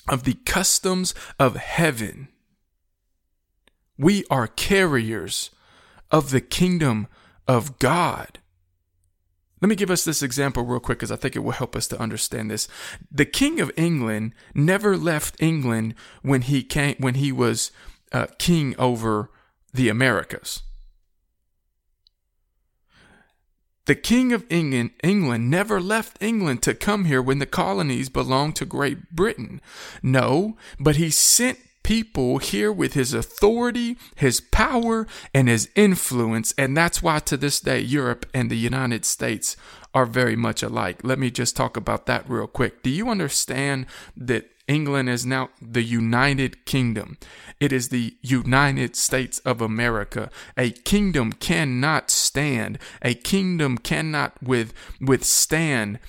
of 0.09 0.25
the 0.25 0.35
customs 0.45 1.14
of 1.38 1.56
heaven. 1.56 2.28
We 3.99 4.25
are 4.30 4.47
carriers 4.47 5.50
of 6.11 6.30
the 6.30 6.40
kingdom 6.40 7.06
of 7.49 7.78
God. 7.78 8.38
Let 9.62 9.71
me 9.71 9.75
give 9.75 9.90
us 9.90 10.04
this 10.04 10.23
example 10.23 10.64
real 10.64 10.80
quick 10.80 10.99
because 10.99 11.11
I 11.11 11.16
think 11.16 11.35
it 11.35 11.40
will 11.40 11.52
help 11.52 11.75
us 11.75 11.88
to 11.88 11.99
understand 11.99 12.50
this. 12.50 12.68
The 13.11 13.25
King 13.25 13.59
of 13.61 13.73
England 13.76 14.35
never 14.54 14.97
left 14.97 15.40
England 15.40 15.95
when 16.23 16.42
he 16.42 16.62
came 16.62 16.97
when 16.99 17.14
he 17.14 17.33
was 17.33 17.73
uh, 18.12 18.26
king 18.38 18.75
over 18.78 19.30
the 19.73 19.88
Americas. 19.88 20.62
The 23.87 23.95
King 23.95 24.33
of 24.33 24.45
England, 24.50 24.90
England 25.02 25.49
never 25.49 25.81
left 25.81 26.21
England 26.21 26.62
to 26.64 26.75
come 26.75 27.05
here 27.05 27.23
when 27.23 27.38
the 27.38 27.47
colonies 27.47 28.09
belonged 28.09 28.57
to 28.57 28.66
Great 28.66 29.11
Britain. 29.11 29.61
No, 30.02 30.57
but 30.78 30.97
he 30.97 31.09
sent 31.11 31.59
people 31.85 32.38
here 32.38 32.73
with 32.73 32.95
his 32.95 33.14
authority, 33.14 33.97
his 34.16 34.40
power, 34.40 35.07
and 35.33 35.49
his 35.49 35.71
influence. 35.76 36.52
And 36.59 36.76
that's 36.76 37.00
why 37.00 37.21
to 37.21 37.37
this 37.37 37.61
day, 37.61 37.78
Europe 37.78 38.26
and 38.35 38.50
the 38.50 38.57
United 38.57 39.05
States 39.05 39.57
are 39.95 40.05
very 40.05 40.35
much 40.35 40.64
alike. 40.64 40.99
Let 41.05 41.21
me 41.21 41.31
just 41.31 41.55
talk 41.55 41.76
about 41.76 42.07
that 42.07 42.28
real 42.28 42.49
quick. 42.49 42.83
Do 42.83 42.90
you 42.90 43.09
understand 43.09 43.87
that 44.16 44.50
England 44.68 45.08
is 45.08 45.25
now 45.25 45.50
the 45.62 45.82
United 45.82 46.64
Kingdom. 46.64 47.18
It 47.61 47.73
is 47.73 47.88
the 47.88 48.16
United 48.20 48.96
States 48.96 49.38
of 49.40 49.61
America. 49.61 50.30
A 50.56 50.70
kingdom 50.70 51.32
cannot 51.32 52.11
stand. 52.11 52.78
A 53.00 53.14
kingdom 53.14 53.78
cannot 53.78 54.42
with, 54.42 54.75
withstand 55.00 56.00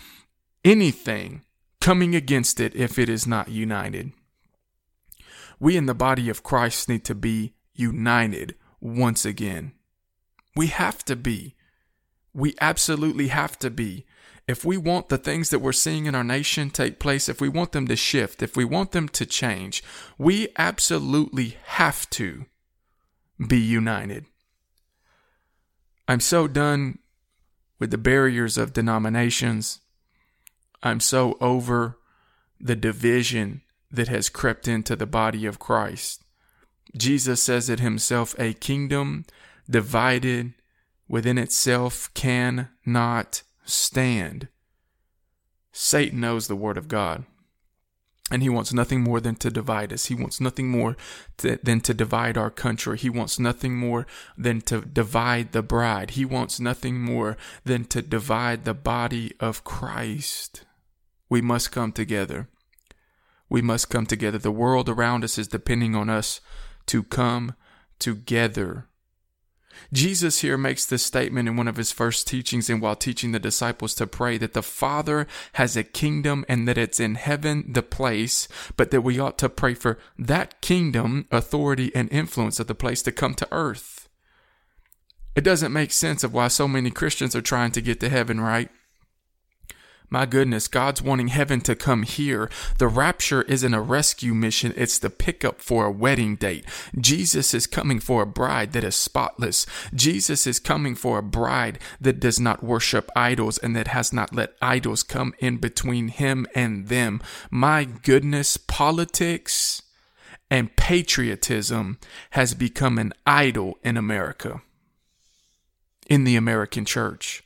anything 0.66 1.44
coming 1.80 2.16
against 2.16 2.60
it 2.60 2.76
if 2.76 2.98
it 2.98 3.10
is 3.10 3.28
not 3.28 3.50
united. 3.50 4.12
We 5.60 5.78
in 5.78 5.86
the 5.86 5.94
body 5.94 6.28
of 6.28 6.44
Christ 6.44 6.90
need 6.90 7.06
to 7.06 7.16
be 7.16 7.54
united 7.74 8.56
once 8.82 9.24
again. 9.24 9.74
We 10.56 10.68
have 10.68 11.06
to 11.06 11.16
be. 11.16 11.56
We 12.34 12.56
absolutely 12.60 13.28
have 13.28 13.58
to 13.60 13.70
be. 13.70 14.07
If 14.48 14.64
we 14.64 14.78
want 14.78 15.10
the 15.10 15.18
things 15.18 15.50
that 15.50 15.60
we're 15.60 15.74
seeing 15.74 16.06
in 16.06 16.16
our 16.16 16.24
nation 16.24 16.70
take 16.70 17.00
place, 17.00 17.28
if 17.28 17.42
we 17.42 17.50
want 17.50 17.74
them 17.74 17.88
to 17.88 17.98
shift, 17.98 18.42
if 18.42 18.56
we 18.56 18.64
want 18.64 18.94
them 18.94 19.10
to 19.10 19.26
change, 19.26 19.84
we 20.18 20.48
absolutely 20.58 21.58
have 21.66 22.10
to 22.12 22.46
be 23.46 23.60
united. 23.60 24.26
I'm 26.08 26.22
so 26.22 26.48
done 26.48 27.00
with 27.78 27.92
the 27.92 27.98
barriers 27.98 28.58
of 28.58 28.72
denominations. 28.72 29.82
I'm 30.82 31.02
so 31.02 31.38
over 31.42 32.00
the 32.60 32.76
division 32.76 33.62
that 33.92 34.08
has 34.08 34.30
crept 34.30 34.68
into 34.68 34.96
the 34.96 35.06
body 35.06 35.46
of 35.46 35.60
Christ. 35.60 36.24
Jesus 36.96 37.44
says 37.44 37.70
it 37.70 37.82
himself 37.82 38.34
a 38.40 38.54
kingdom 38.54 39.26
divided 39.70 40.54
within 41.10 41.38
itself 41.38 42.10
cannot 42.14 43.44
stand. 43.68 44.48
Satan 45.72 46.20
knows 46.20 46.48
the 46.48 46.56
word 46.56 46.78
of 46.78 46.88
God. 46.88 47.26
And 48.30 48.42
he 48.42 48.50
wants 48.50 48.74
nothing 48.74 49.02
more 49.02 49.22
than 49.22 49.36
to 49.36 49.50
divide 49.50 49.94
us. 49.94 50.08
He 50.08 50.16
wants 50.16 50.42
nothing 50.42 50.68
more 50.68 50.98
to, 51.38 51.60
than 51.64 51.80
to 51.82 51.94
divide 51.94 52.38
our 52.38 52.50
country. 52.50 52.98
He 52.98 53.10
wants 53.10 53.40
nothing 53.40 53.76
more 53.76 54.06
than 54.38 54.60
to 54.62 54.82
divide 54.82 55.54
the 55.54 55.62
bride. 55.64 56.12
He 56.12 56.26
wants 56.26 56.60
nothing 56.60 57.00
more 57.00 57.38
than 57.64 57.86
to 57.86 58.02
divide 58.02 58.66
the 58.66 58.74
body 58.74 59.32
of 59.40 59.64
Christ. 59.64 60.66
We 61.30 61.42
must 61.42 61.72
come 61.72 61.94
together. 61.94 62.50
We 63.50 63.62
must 63.62 63.90
come 63.90 64.06
together. 64.06 64.38
The 64.38 64.52
world 64.52 64.90
around 64.90 65.24
us 65.24 65.38
is 65.38 65.48
depending 65.48 65.96
on 65.96 66.10
us 66.10 66.42
to 66.88 67.04
come 67.04 67.56
together. 67.98 68.88
Jesus 69.94 70.42
here 70.42 70.58
makes 70.58 70.86
this 70.86 71.04
statement 71.04 71.48
in 71.48 71.58
one 71.58 71.68
of 71.68 71.78
his 71.78 71.92
first 71.92 72.28
teachings 72.28 72.70
and 72.70 72.82
while 72.82 72.96
teaching 72.96 73.32
the 73.32 73.40
disciples 73.40 73.94
to 73.96 74.08
pray 74.08 74.38
that 74.38 74.54
the 74.54 74.64
Father 74.64 75.28
has 75.54 75.76
a 75.78 75.84
kingdom 75.84 76.46
and 76.48 76.68
that 76.68 76.78
it's 76.78 77.00
in 77.00 77.16
heaven, 77.16 77.66
the 77.68 77.84
place, 77.84 78.48
but 78.76 78.92
that 78.92 79.02
we 79.02 79.20
ought 79.20 79.38
to 79.40 79.50
pray 79.50 79.74
for 79.74 79.98
that 80.18 80.62
kingdom, 80.62 81.26
authority, 81.32 81.92
and 81.96 82.12
influence 82.12 82.60
of 82.60 82.68
the 82.68 82.76
place 82.76 83.02
to 83.04 83.12
come 83.12 83.34
to 83.36 83.48
earth. 83.52 84.10
It 85.36 85.44
doesn't 85.44 85.74
make 85.74 85.92
sense 85.92 86.24
of 86.24 86.34
why 86.34 86.48
so 86.48 86.68
many 86.68 86.90
Christians 86.90 87.36
are 87.36 87.42
trying 87.42 87.72
to 87.72 87.82
get 87.82 88.00
to 88.00 88.10
heaven, 88.10 88.42
right? 88.42 88.70
My 90.10 90.26
goodness, 90.26 90.70
God's 90.70 91.02
wanting 91.02 91.28
heaven 91.28 91.60
to 91.62 91.76
come 91.76 92.04
here. 92.04 92.50
The 92.78 92.88
rapture 92.88 93.42
isn't 93.42 93.74
a 93.74 93.82
rescue 93.82 94.34
mission, 94.34 94.74
it's 94.78 94.98
the 95.00 95.10
pickup 95.10 95.62
for 95.62 95.86
a 95.86 95.92
wedding 95.92 96.38
date. 96.38 96.66
Jesus 96.98 97.54
is 97.54 97.68
coming 97.68 98.00
for 98.00 98.22
a 98.22 98.28
bride 98.28 98.72
that 98.72 98.86
is 98.86 98.96
spotless. 98.96 99.66
Jesus 99.94 100.48
is 100.48 100.60
coming 100.60 100.96
for 100.96 101.18
a 101.18 101.24
bride 101.24 101.80
that 102.00 102.22
does 102.22 102.40
not 102.40 102.64
worship 102.64 103.12
idols 103.18 103.58
and 103.58 103.76
that 103.76 103.90
has 103.90 104.14
not 104.14 104.34
let 104.34 104.56
idols 104.62 105.04
come 105.04 105.34
in 105.40 105.58
between 105.58 106.08
him 106.08 106.48
and 106.56 106.88
them. 106.88 107.22
My 107.52 107.84
goodness, 107.84 108.56
politics 108.56 109.82
and 110.50 110.74
patriotism 110.78 112.00
has 112.30 112.54
become 112.54 112.98
an 112.98 113.12
idol 113.26 113.78
in 113.84 113.98
America, 113.98 114.62
in 116.10 116.24
the 116.24 116.38
American 116.38 116.86
church. 116.86 117.44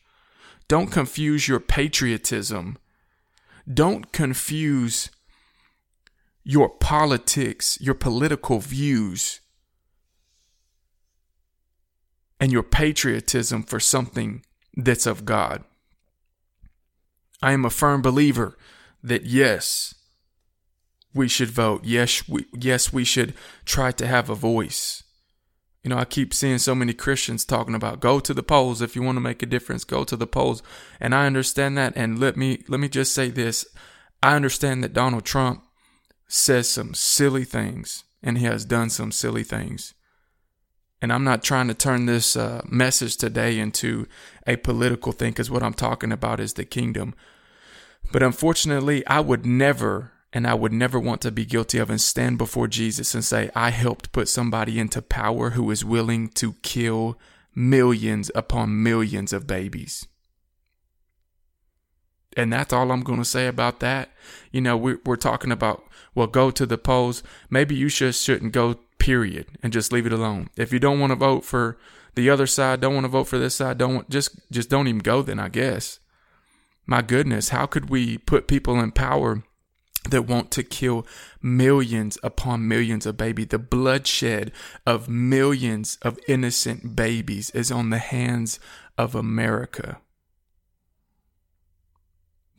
Don't 0.71 0.87
confuse 0.89 1.49
your 1.49 1.59
patriotism. 1.59 2.77
Don't 3.67 4.13
confuse 4.13 5.09
your 6.45 6.69
politics, 6.69 7.77
your 7.81 7.93
political 7.93 8.59
views, 8.59 9.41
and 12.39 12.53
your 12.53 12.63
patriotism 12.63 13.63
for 13.63 13.81
something 13.81 14.45
that's 14.77 15.05
of 15.05 15.25
God. 15.25 15.65
I 17.41 17.51
am 17.51 17.65
a 17.65 17.69
firm 17.69 18.01
believer 18.01 18.57
that 19.03 19.25
yes, 19.25 19.93
we 21.13 21.27
should 21.27 21.49
vote. 21.49 21.83
Yes, 21.83 22.29
we, 22.29 22.45
yes, 22.57 22.93
we 22.93 23.03
should 23.03 23.33
try 23.65 23.91
to 23.91 24.07
have 24.07 24.29
a 24.29 24.35
voice. 24.35 25.03
You 25.83 25.89
know, 25.89 25.97
I 25.97 26.05
keep 26.05 26.33
seeing 26.33 26.59
so 26.59 26.75
many 26.75 26.93
Christians 26.93 27.43
talking 27.43 27.73
about 27.73 27.99
go 27.99 28.19
to 28.19 28.33
the 28.33 28.43
polls 28.43 28.81
if 28.81 28.95
you 28.95 29.01
want 29.01 29.15
to 29.15 29.21
make 29.21 29.41
a 29.41 29.47
difference, 29.47 29.83
go 29.83 30.03
to 30.03 30.15
the 30.15 30.27
polls. 30.27 30.61
And 30.99 31.15
I 31.15 31.25
understand 31.25 31.77
that 31.77 31.93
and 31.95 32.19
let 32.19 32.37
me 32.37 32.63
let 32.67 32.79
me 32.79 32.87
just 32.87 33.13
say 33.13 33.29
this. 33.29 33.65
I 34.21 34.35
understand 34.35 34.83
that 34.83 34.93
Donald 34.93 35.25
Trump 35.25 35.63
says 36.27 36.69
some 36.69 36.93
silly 36.93 37.43
things 37.43 38.03
and 38.21 38.37
he 38.37 38.45
has 38.45 38.63
done 38.63 38.89
some 38.89 39.11
silly 39.11 39.43
things. 39.43 39.95
And 41.01 41.11
I'm 41.11 41.23
not 41.23 41.43
trying 41.43 41.67
to 41.67 41.73
turn 41.73 42.05
this 42.05 42.35
uh, 42.35 42.61
message 42.69 43.17
today 43.17 43.57
into 43.57 44.07
a 44.45 44.57
political 44.57 45.11
thing 45.11 45.31
because 45.31 45.49
what 45.49 45.63
I'm 45.63 45.73
talking 45.73 46.11
about 46.11 46.39
is 46.39 46.53
the 46.53 46.63
kingdom. 46.63 47.15
But 48.11 48.21
unfortunately, 48.21 49.05
I 49.07 49.19
would 49.19 49.43
never 49.43 50.11
and 50.33 50.47
I 50.47 50.53
would 50.53 50.71
never 50.71 50.99
want 50.99 51.21
to 51.21 51.31
be 51.31 51.45
guilty 51.45 51.77
of 51.77 51.89
and 51.89 51.99
stand 51.99 52.37
before 52.37 52.67
Jesus 52.67 53.13
and 53.13 53.23
say, 53.23 53.51
I 53.53 53.69
helped 53.69 54.11
put 54.11 54.29
somebody 54.29 54.79
into 54.79 55.01
power 55.01 55.51
who 55.51 55.69
is 55.71 55.83
willing 55.83 56.29
to 56.29 56.53
kill 56.61 57.19
millions 57.53 58.31
upon 58.33 58.81
millions 58.81 59.33
of 59.33 59.45
babies. 59.45 60.07
And 62.37 62.51
that's 62.53 62.71
all 62.71 62.91
I'm 62.91 63.01
going 63.01 63.19
to 63.19 63.25
say 63.25 63.47
about 63.47 63.81
that. 63.81 64.09
You 64.51 64.61
know, 64.61 64.77
we're, 64.77 64.99
we're 65.05 65.17
talking 65.17 65.51
about, 65.51 65.83
well, 66.15 66.27
go 66.27 66.49
to 66.49 66.65
the 66.65 66.77
polls. 66.77 67.23
Maybe 67.49 67.75
you 67.75 67.89
just 67.89 68.23
shouldn't 68.23 68.53
go, 68.53 68.75
period, 68.99 69.47
and 69.61 69.73
just 69.73 69.91
leave 69.91 70.05
it 70.05 70.13
alone. 70.13 70.49
If 70.55 70.71
you 70.71 70.79
don't 70.79 71.01
want 71.01 71.11
to 71.11 71.17
vote 71.17 71.43
for 71.43 71.77
the 72.15 72.29
other 72.29 72.47
side, 72.47 72.79
don't 72.79 72.93
want 72.93 73.03
to 73.03 73.09
vote 73.09 73.25
for 73.25 73.37
this 73.37 73.55
side, 73.55 73.77
don't 73.77 73.95
want, 73.95 74.09
just, 74.09 74.49
just 74.49 74.69
don't 74.69 74.87
even 74.87 74.99
go 74.99 75.21
then, 75.21 75.39
I 75.39 75.49
guess. 75.49 75.99
My 76.85 77.01
goodness, 77.01 77.49
how 77.49 77.65
could 77.65 77.89
we 77.89 78.17
put 78.17 78.47
people 78.47 78.79
in 78.79 78.91
power 78.91 79.43
that 80.09 80.23
want 80.23 80.51
to 80.51 80.63
kill 80.63 81.05
millions 81.41 82.17
upon 82.23 82.67
millions 82.67 83.05
of 83.05 83.17
babies. 83.17 83.47
The 83.47 83.59
bloodshed 83.59 84.51
of 84.85 85.07
millions 85.07 85.97
of 86.01 86.19
innocent 86.27 86.95
babies 86.95 87.49
is 87.51 87.71
on 87.71 87.91
the 87.91 87.99
hands 87.99 88.59
of 88.97 89.13
America. 89.15 89.99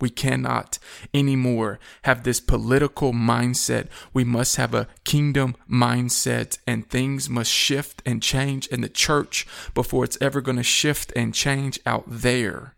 We 0.00 0.10
cannot 0.10 0.80
anymore 1.14 1.78
have 2.02 2.24
this 2.24 2.40
political 2.40 3.12
mindset. 3.12 3.86
We 4.12 4.24
must 4.24 4.56
have 4.56 4.74
a 4.74 4.88
kingdom 5.04 5.54
mindset 5.70 6.58
and 6.66 6.90
things 6.90 7.30
must 7.30 7.52
shift 7.52 8.02
and 8.04 8.20
change 8.20 8.66
in 8.66 8.80
the 8.80 8.88
church 8.88 9.46
before 9.74 10.02
it's 10.02 10.18
ever 10.20 10.40
going 10.40 10.56
to 10.56 10.64
shift 10.64 11.12
and 11.14 11.32
change 11.32 11.78
out 11.86 12.02
there. 12.08 12.74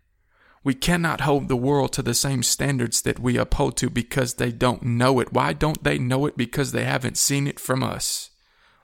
We 0.65 0.73
cannot 0.73 1.21
hold 1.21 1.47
the 1.47 1.55
world 1.55 1.93
to 1.93 2.01
the 2.01 2.15
same 2.15 2.41
standards 2.41 3.03
that 3.03 3.19
we 3.19 3.37
uphold 3.37 3.77
to 3.77 3.89
because 3.91 4.33
they 4.33 4.51
don't 4.51 4.81
know 4.81 5.19
it. 5.19 5.31
Why 5.31 5.53
don't 5.53 5.83
they 5.83 5.99
know 5.99 6.25
it? 6.25 6.35
Because 6.35 6.71
they 6.71 6.85
haven't 6.85 7.19
seen 7.19 7.45
it 7.45 7.59
from 7.59 7.83
us. 7.83 8.31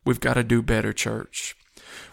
We've 0.06 0.20
got 0.20 0.36
to 0.36 0.44
do 0.44 0.62
better, 0.62 0.94
church. 0.94 1.56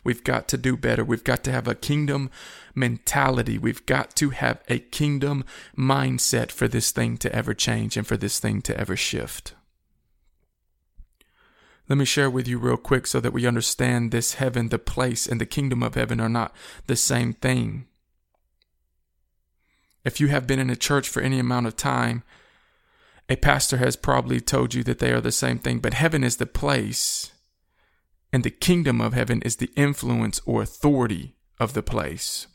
We've 0.02 0.24
got 0.24 0.48
to 0.48 0.56
do 0.56 0.74
better. 0.74 1.04
We've 1.04 1.22
got 1.22 1.44
to 1.44 1.52
have 1.52 1.68
a 1.68 1.74
kingdom 1.74 2.30
mentality. 2.74 3.58
We've 3.58 3.84
got 3.84 4.16
to 4.16 4.30
have 4.30 4.62
a 4.68 4.78
kingdom 4.78 5.44
mindset 5.76 6.50
for 6.50 6.66
this 6.66 6.90
thing 6.90 7.18
to 7.18 7.34
ever 7.34 7.52
change 7.52 7.98
and 7.98 8.06
for 8.06 8.16
this 8.16 8.40
thing 8.40 8.62
to 8.62 8.80
ever 8.80 8.96
shift. 8.96 9.54
Let 11.90 11.98
me 11.98 12.06
share 12.06 12.30
with 12.30 12.48
you 12.48 12.58
real 12.58 12.78
quick 12.78 13.06
so 13.06 13.20
that 13.20 13.34
we 13.34 13.46
understand 13.46 14.12
this 14.12 14.34
heaven, 14.34 14.70
the 14.70 14.78
place, 14.78 15.26
and 15.26 15.38
the 15.38 15.46
kingdom 15.46 15.82
of 15.82 15.94
heaven 15.94 16.20
are 16.20 16.28
not 16.30 16.54
the 16.86 16.96
same 16.96 17.34
thing. 17.34 17.86
If 20.08 20.20
you 20.20 20.28
have 20.28 20.46
been 20.46 20.58
in 20.58 20.70
a 20.70 20.74
church 20.74 21.06
for 21.06 21.20
any 21.20 21.38
amount 21.38 21.66
of 21.66 21.76
time, 21.76 22.22
a 23.28 23.36
pastor 23.36 23.76
has 23.76 23.94
probably 23.94 24.40
told 24.40 24.72
you 24.72 24.82
that 24.84 25.00
they 25.00 25.12
are 25.12 25.20
the 25.20 25.30
same 25.30 25.58
thing, 25.58 25.80
but 25.80 25.92
heaven 25.92 26.24
is 26.24 26.38
the 26.38 26.46
place, 26.46 27.30
and 28.32 28.42
the 28.42 28.50
kingdom 28.50 29.02
of 29.02 29.12
heaven 29.12 29.42
is 29.42 29.56
the 29.56 29.70
influence 29.76 30.40
or 30.46 30.62
authority 30.62 31.36
of 31.60 31.74
the 31.74 31.82
place. 31.82 32.46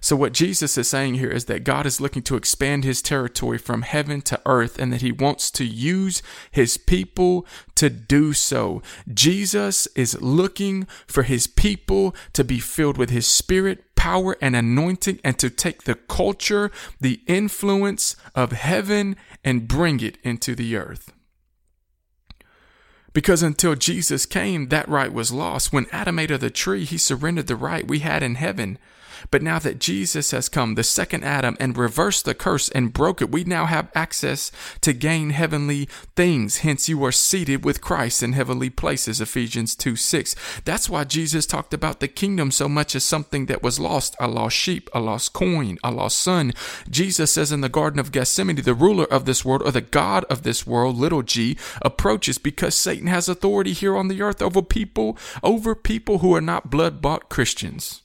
So, 0.00 0.16
what 0.16 0.32
Jesus 0.32 0.76
is 0.78 0.88
saying 0.88 1.14
here 1.14 1.30
is 1.30 1.46
that 1.46 1.64
God 1.64 1.86
is 1.86 2.00
looking 2.00 2.22
to 2.22 2.36
expand 2.36 2.84
his 2.84 3.02
territory 3.02 3.58
from 3.58 3.82
heaven 3.82 4.20
to 4.22 4.40
earth 4.46 4.78
and 4.78 4.92
that 4.92 5.02
he 5.02 5.12
wants 5.12 5.50
to 5.52 5.64
use 5.64 6.22
his 6.50 6.76
people 6.76 7.46
to 7.76 7.90
do 7.90 8.32
so. 8.32 8.82
Jesus 9.12 9.86
is 9.96 10.20
looking 10.20 10.86
for 11.06 11.22
his 11.22 11.46
people 11.46 12.14
to 12.32 12.44
be 12.44 12.58
filled 12.58 12.98
with 12.98 13.10
his 13.10 13.26
spirit, 13.26 13.94
power 13.96 14.36
and 14.40 14.54
anointing 14.54 15.18
and 15.24 15.38
to 15.38 15.48
take 15.48 15.84
the 15.84 15.94
culture, 15.94 16.70
the 17.00 17.20
influence 17.26 18.16
of 18.34 18.52
heaven 18.52 19.16
and 19.42 19.66
bring 19.68 20.00
it 20.00 20.18
into 20.22 20.54
the 20.54 20.76
earth. 20.76 21.12
Because 23.14 23.42
until 23.42 23.76
Jesus 23.76 24.26
came, 24.26 24.68
that 24.68 24.88
right 24.88 25.12
was 25.12 25.32
lost. 25.32 25.72
When 25.72 25.86
Adam 25.92 26.18
ate 26.18 26.32
of 26.32 26.40
the 26.40 26.50
tree, 26.50 26.84
he 26.84 26.98
surrendered 26.98 27.46
the 27.46 27.56
right 27.56 27.86
we 27.86 28.00
had 28.00 28.22
in 28.22 28.34
heaven. 28.34 28.76
But 29.30 29.42
now 29.42 29.58
that 29.58 29.78
Jesus 29.78 30.30
has 30.30 30.48
come, 30.48 30.74
the 30.74 30.84
second 30.84 31.24
Adam, 31.24 31.56
and 31.60 31.76
reversed 31.76 32.24
the 32.24 32.34
curse 32.34 32.68
and 32.68 32.92
broke 32.92 33.20
it, 33.20 33.32
we 33.32 33.44
now 33.44 33.66
have 33.66 33.90
access 33.94 34.50
to 34.80 34.92
gain 34.92 35.30
heavenly 35.30 35.88
things. 36.16 36.58
Hence, 36.58 36.88
you 36.88 37.04
are 37.04 37.12
seated 37.12 37.64
with 37.64 37.80
Christ 37.80 38.22
in 38.22 38.32
heavenly 38.32 38.70
places. 38.70 39.20
Ephesians 39.20 39.74
2 39.74 39.96
6. 39.96 40.34
That's 40.64 40.88
why 40.88 41.04
Jesus 41.04 41.46
talked 41.46 41.74
about 41.74 42.00
the 42.00 42.08
kingdom 42.08 42.50
so 42.50 42.68
much 42.68 42.94
as 42.94 43.04
something 43.04 43.46
that 43.46 43.62
was 43.62 43.80
lost 43.80 44.14
a 44.20 44.28
lost 44.28 44.56
sheep, 44.56 44.88
a 44.92 45.00
lost 45.00 45.32
coin, 45.32 45.78
a 45.82 45.90
lost 45.90 46.18
son. 46.18 46.52
Jesus 46.88 47.32
says 47.32 47.52
in 47.52 47.60
the 47.60 47.68
Garden 47.68 48.00
of 48.00 48.12
Gethsemane, 48.12 48.56
the 48.56 48.74
ruler 48.74 49.04
of 49.04 49.24
this 49.24 49.44
world, 49.44 49.62
or 49.62 49.70
the 49.70 49.80
God 49.80 50.24
of 50.24 50.42
this 50.42 50.66
world, 50.66 50.96
little 50.96 51.22
g, 51.22 51.56
approaches 51.82 52.38
because 52.38 52.74
Satan 52.74 53.06
has 53.06 53.28
authority 53.28 53.72
here 53.72 53.96
on 53.96 54.08
the 54.08 54.22
earth 54.22 54.40
over 54.40 54.62
people, 54.62 55.18
over 55.42 55.74
people 55.74 56.18
who 56.18 56.34
are 56.34 56.40
not 56.40 56.70
blood 56.70 57.02
bought 57.02 57.28
Christians. 57.28 58.03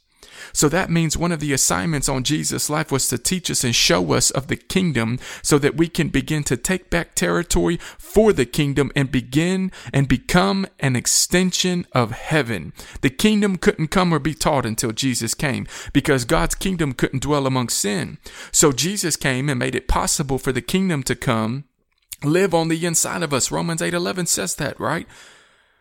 So 0.53 0.69
that 0.69 0.89
means 0.89 1.17
one 1.17 1.31
of 1.31 1.39
the 1.39 1.53
assignments 1.53 2.09
on 2.09 2.23
Jesus' 2.23 2.69
life 2.69 2.91
was 2.91 3.07
to 3.09 3.17
teach 3.17 3.49
us 3.49 3.63
and 3.63 3.75
show 3.75 4.13
us 4.13 4.31
of 4.31 4.47
the 4.47 4.55
kingdom 4.55 5.19
so 5.41 5.57
that 5.59 5.77
we 5.77 5.87
can 5.87 6.09
begin 6.09 6.43
to 6.45 6.57
take 6.57 6.89
back 6.89 7.15
territory 7.15 7.77
for 7.97 8.33
the 8.33 8.45
kingdom 8.45 8.91
and 8.95 9.11
begin 9.11 9.71
and 9.93 10.07
become 10.07 10.65
an 10.79 10.95
extension 10.95 11.85
of 11.93 12.11
heaven. 12.11 12.73
The 13.01 13.09
kingdom 13.09 13.57
couldn't 13.57 13.89
come 13.89 14.13
or 14.13 14.19
be 14.19 14.33
taught 14.33 14.65
until 14.65 14.91
Jesus 14.91 15.33
came 15.33 15.67
because 15.93 16.25
God's 16.25 16.55
kingdom 16.55 16.93
couldn't 16.93 17.23
dwell 17.23 17.47
among 17.47 17.69
sin. 17.69 18.17
So 18.51 18.71
Jesus 18.71 19.15
came 19.15 19.49
and 19.49 19.59
made 19.59 19.75
it 19.75 19.87
possible 19.87 20.37
for 20.37 20.51
the 20.51 20.61
kingdom 20.61 21.03
to 21.03 21.15
come 21.15 21.65
live 22.23 22.53
on 22.53 22.67
the 22.67 22.85
inside 22.85 23.23
of 23.23 23.33
us. 23.33 23.51
Romans 23.51 23.81
8:11 23.81 24.25
says 24.25 24.55
that, 24.55 24.79
right? 24.79 25.07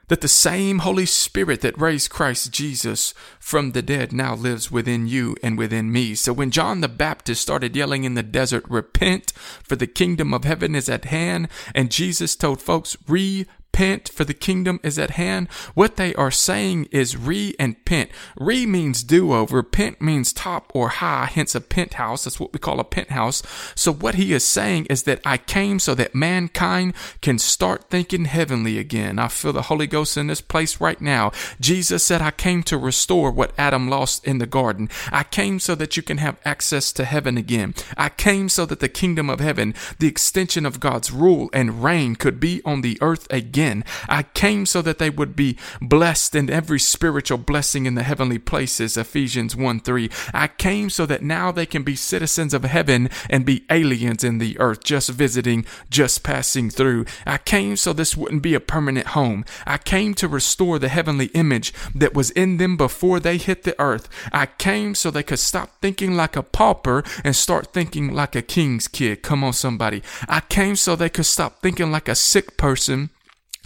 That 0.08 0.20
the 0.20 0.28
same 0.28 0.80
Holy 0.80 1.06
Spirit 1.06 1.60
that 1.60 1.80
raised 1.80 2.10
Christ 2.10 2.52
Jesus 2.52 3.14
from 3.38 3.72
the 3.72 3.82
dead 3.82 4.12
now 4.12 4.34
lives 4.34 4.70
within 4.70 5.06
you 5.06 5.36
and 5.42 5.56
within 5.56 5.92
me. 5.92 6.14
So 6.14 6.32
when 6.32 6.50
John 6.50 6.80
the 6.80 6.88
Baptist 6.88 7.42
started 7.42 7.76
yelling 7.76 8.04
in 8.04 8.14
the 8.14 8.22
desert, 8.22 8.64
repent 8.68 9.32
for 9.62 9.76
the 9.76 9.86
kingdom 9.86 10.34
of 10.34 10.44
heaven 10.44 10.74
is 10.74 10.88
at 10.88 11.06
hand, 11.06 11.48
and 11.74 11.90
Jesus 11.90 12.34
told 12.36 12.60
folks, 12.60 12.96
re 13.06 13.46
repent 13.78 14.08
for 14.08 14.24
the 14.24 14.34
kingdom 14.34 14.80
is 14.82 14.98
at 14.98 15.12
hand. 15.12 15.46
What 15.74 15.94
they 15.94 16.12
are 16.14 16.32
saying 16.32 16.88
is 16.90 17.16
re 17.16 17.54
and 17.60 17.84
pent. 17.84 18.10
Re 18.36 18.66
means 18.66 19.04
do 19.04 19.32
over. 19.32 19.62
Pent 19.62 20.00
means 20.00 20.32
top 20.32 20.72
or 20.74 20.88
high, 20.88 21.26
hence 21.26 21.54
a 21.54 21.60
penthouse. 21.60 22.24
That's 22.24 22.40
what 22.40 22.52
we 22.52 22.58
call 22.58 22.80
a 22.80 22.84
penthouse. 22.84 23.40
So 23.76 23.92
what 23.92 24.16
he 24.16 24.32
is 24.32 24.42
saying 24.42 24.86
is 24.86 25.04
that 25.04 25.20
I 25.24 25.38
came 25.38 25.78
so 25.78 25.94
that 25.94 26.12
mankind 26.12 26.94
can 27.22 27.38
start 27.38 27.84
thinking 27.88 28.24
heavenly 28.24 28.78
again. 28.78 29.20
I 29.20 29.28
feel 29.28 29.52
the 29.52 29.62
Holy 29.62 29.86
Ghost 29.86 30.16
in 30.16 30.26
this 30.26 30.40
place 30.40 30.80
right 30.80 31.00
now. 31.00 31.30
Jesus 31.60 32.02
said, 32.02 32.20
I 32.20 32.32
came 32.32 32.64
to 32.64 32.76
restore 32.76 33.30
what 33.30 33.54
Adam 33.56 33.88
lost 33.88 34.26
in 34.26 34.38
the 34.38 34.46
garden. 34.46 34.88
I 35.12 35.22
came 35.22 35.60
so 35.60 35.76
that 35.76 35.96
you 35.96 36.02
can 36.02 36.18
have 36.18 36.38
access 36.44 36.92
to 36.94 37.04
heaven 37.04 37.38
again. 37.38 37.74
I 37.96 38.08
came 38.08 38.48
so 38.48 38.66
that 38.66 38.80
the 38.80 38.88
kingdom 38.88 39.30
of 39.30 39.38
heaven, 39.38 39.74
the 40.00 40.08
extension 40.08 40.66
of 40.66 40.80
God's 40.80 41.12
rule 41.12 41.48
and 41.52 41.84
reign 41.84 42.16
could 42.16 42.40
be 42.40 42.60
on 42.64 42.80
the 42.80 42.98
earth 43.00 43.28
again 43.30 43.57
again. 43.58 43.84
I 44.08 44.22
came 44.22 44.66
so 44.66 44.82
that 44.82 44.98
they 44.98 45.10
would 45.10 45.34
be 45.34 45.56
blessed 45.80 46.36
in 46.36 46.48
every 46.48 46.78
spiritual 46.78 47.38
blessing 47.38 47.86
in 47.86 47.96
the 47.96 48.04
heavenly 48.04 48.38
places. 48.38 48.96
Ephesians 48.96 49.56
1 49.56 49.80
3. 49.80 50.08
I 50.32 50.46
came 50.46 50.88
so 50.90 51.06
that 51.06 51.24
now 51.24 51.50
they 51.50 51.66
can 51.66 51.82
be 51.82 51.96
citizens 51.96 52.54
of 52.54 52.62
heaven 52.62 53.10
and 53.28 53.44
be 53.44 53.64
aliens 53.68 54.22
in 54.22 54.38
the 54.38 54.56
earth, 54.60 54.84
just 54.84 55.10
visiting, 55.10 55.66
just 55.90 56.22
passing 56.22 56.70
through. 56.70 57.04
I 57.26 57.38
came 57.38 57.74
so 57.74 57.92
this 57.92 58.16
wouldn't 58.16 58.42
be 58.42 58.54
a 58.54 58.60
permanent 58.60 59.08
home. 59.08 59.44
I 59.66 59.78
came 59.78 60.14
to 60.14 60.28
restore 60.28 60.78
the 60.78 60.88
heavenly 60.88 61.26
image 61.34 61.72
that 61.96 62.14
was 62.14 62.30
in 62.30 62.58
them 62.58 62.76
before 62.76 63.18
they 63.18 63.38
hit 63.38 63.64
the 63.64 63.80
earth. 63.80 64.08
I 64.32 64.46
came 64.46 64.94
so 64.94 65.10
they 65.10 65.24
could 65.24 65.40
stop 65.40 65.70
thinking 65.80 66.14
like 66.14 66.36
a 66.36 66.44
pauper 66.44 67.02
and 67.24 67.34
start 67.34 67.72
thinking 67.72 68.14
like 68.14 68.36
a 68.36 68.42
king's 68.42 68.86
kid. 68.86 69.22
Come 69.22 69.42
on, 69.42 69.52
somebody. 69.52 70.04
I 70.28 70.40
came 70.40 70.76
so 70.76 70.94
they 70.94 71.08
could 71.08 71.26
stop 71.26 71.60
thinking 71.60 71.90
like 71.90 72.08
a 72.08 72.14
sick 72.14 72.56
person 72.56 73.10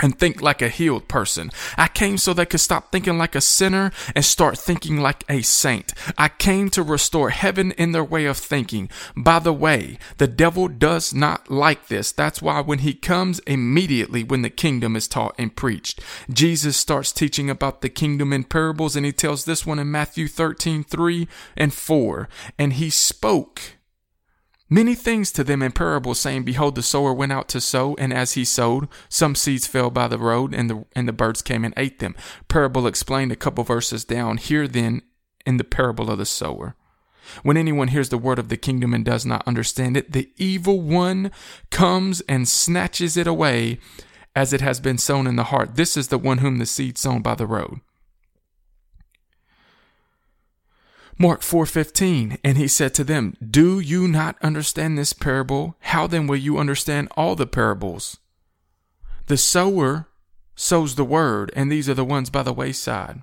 and 0.00 0.18
think 0.18 0.42
like 0.42 0.61
a 0.62 0.68
healed 0.68 1.08
person. 1.08 1.50
I 1.76 1.88
came 1.88 2.18
so 2.18 2.33
they 2.33 2.46
could 2.46 2.61
stop 2.61 2.90
thinking 2.90 3.18
like 3.18 3.35
a 3.35 3.40
sinner 3.40 3.92
and 4.14 4.24
start 4.24 4.59
thinking 4.59 4.98
like 4.98 5.24
a 5.28 5.42
saint. 5.42 5.92
I 6.18 6.28
came 6.28 6.70
to 6.70 6.83
restore 6.83 7.31
heaven 7.31 7.72
in 7.72 7.92
their 7.92 8.05
way 8.05 8.26
of 8.26 8.37
thinking. 8.37 8.88
By 9.16 9.38
the 9.38 9.52
way, 9.52 9.98
the 10.18 10.26
devil 10.26 10.68
does 10.68 11.14
not 11.14 11.50
like 11.50 11.88
this. 11.88 12.12
That's 12.12 12.42
why 12.42 12.61
when 12.61 12.81
he 12.81 12.94
comes 12.94 13.38
immediately 13.40 14.24
when 14.24 14.42
the 14.42 14.50
kingdom 14.50 14.96
is 14.96 15.09
taught 15.09 15.35
and 15.38 15.55
preached, 15.55 16.00
Jesus 16.31 16.76
starts 16.76 17.12
teaching 17.12 17.48
about 17.48 17.81
the 17.81 17.88
kingdom 17.88 18.33
in 18.33 18.44
parables 18.44 18.96
and 18.96 19.07
he 19.07 19.12
tells 19.12 19.44
this 19.44 19.64
one 19.66 19.78
in 19.78 19.90
Matthew 19.90 20.26
13, 20.26 20.85
3 20.85 21.28
and 21.57 21.72
4. 21.72 22.28
And 22.59 22.74
he 22.74 22.90
spoke 22.90 23.61
many 24.72 24.94
things 24.94 25.30
to 25.32 25.44
them 25.44 25.62
in 25.62 25.72
parables, 25.72 26.18
saying, 26.18 26.44
Behold, 26.44 26.74
the 26.74 26.82
sower 26.82 27.12
went 27.12 27.32
out 27.32 27.48
to 27.50 27.61
sow, 27.61 27.94
and 27.98 28.12
as 28.12 28.32
he 28.32 28.44
sowed, 28.44 28.88
some 29.08 29.35
seeds 29.35 29.66
fell 29.66 29.90
by 29.90 30.08
the 30.08 30.18
road, 30.18 30.54
and 30.54 30.70
the 30.70 30.85
and 30.94 31.06
the 31.06 31.12
birds 31.12 31.42
came 31.42 31.64
and 31.64 31.74
ate 31.76 31.98
them. 31.98 32.14
Parable 32.48 32.87
explained 32.87 33.32
a 33.32 33.37
couple 33.37 33.64
verses 33.64 34.04
down. 34.04 34.37
Here 34.38 34.66
then 34.66 35.02
in 35.44 35.56
the 35.56 35.64
parable 35.64 36.11
of 36.11 36.18
the 36.18 36.26
sower. 36.26 36.74
When 37.42 37.56
anyone 37.56 37.88
hears 37.88 38.08
the 38.08 38.18
word 38.18 38.38
of 38.38 38.48
the 38.48 38.56
kingdom 38.56 38.92
and 38.92 39.04
does 39.04 39.24
not 39.24 39.46
understand 39.46 39.96
it, 39.96 40.12
the 40.12 40.30
evil 40.37 40.80
one 40.80 41.30
comes 41.70 42.20
and 42.22 42.48
snatches 42.48 43.16
it 43.16 43.26
away 43.26 43.78
as 44.35 44.52
it 44.52 44.61
has 44.61 44.80
been 44.80 44.98
sown 44.98 45.26
in 45.26 45.37
the 45.37 45.44
heart. 45.44 45.76
This 45.76 45.96
is 45.96 46.08
the 46.08 46.18
one 46.18 46.38
whom 46.38 46.58
the 46.58 46.66
seed 46.66 46.98
sown 46.98 47.22
by 47.22 47.35
the 47.35 47.46
road. 47.46 47.80
Mark 51.18 51.42
4:15 51.42 52.38
and 52.42 52.59
he 52.59 52.68
said 52.68 52.94
to 52.94 53.05
them, 53.05 53.37
"Do 53.40 53.81
you 53.81 54.09
not 54.09 54.37
understand 54.42 54.96
this 54.96 55.12
parable? 55.12 55.77
How 55.81 56.07
then 56.07 56.27
will 56.27 56.37
you 56.37 56.59
understand 56.59 57.09
all 57.16 57.37
the 57.37 57.46
parables? 57.46 58.18
The 59.27 59.37
sower 59.37 60.09
sows 60.55 60.94
the 60.94 61.05
word, 61.05 61.53
and 61.55 61.70
these 61.70 61.88
are 61.88 61.94
the 61.94 62.05
ones 62.05 62.31
by 62.31 62.42
the 62.42 62.53
wayside 62.53 63.22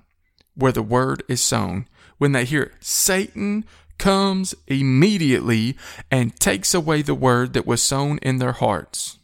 where 0.54 0.72
the 0.72 0.82
word 0.82 1.22
is 1.28 1.40
sown. 1.40 1.88
When 2.18 2.32
they 2.32 2.44
hear 2.44 2.62
it, 2.64 2.72
Satan 2.80 3.64
comes 3.98 4.54
immediately 4.66 5.76
and 6.10 6.38
takes 6.38 6.74
away 6.74 7.02
the 7.02 7.14
word 7.14 7.52
that 7.52 7.66
was 7.66 7.82
sown 7.82 8.18
in 8.18 8.38
their 8.38 8.52
hearts. 8.52 9.18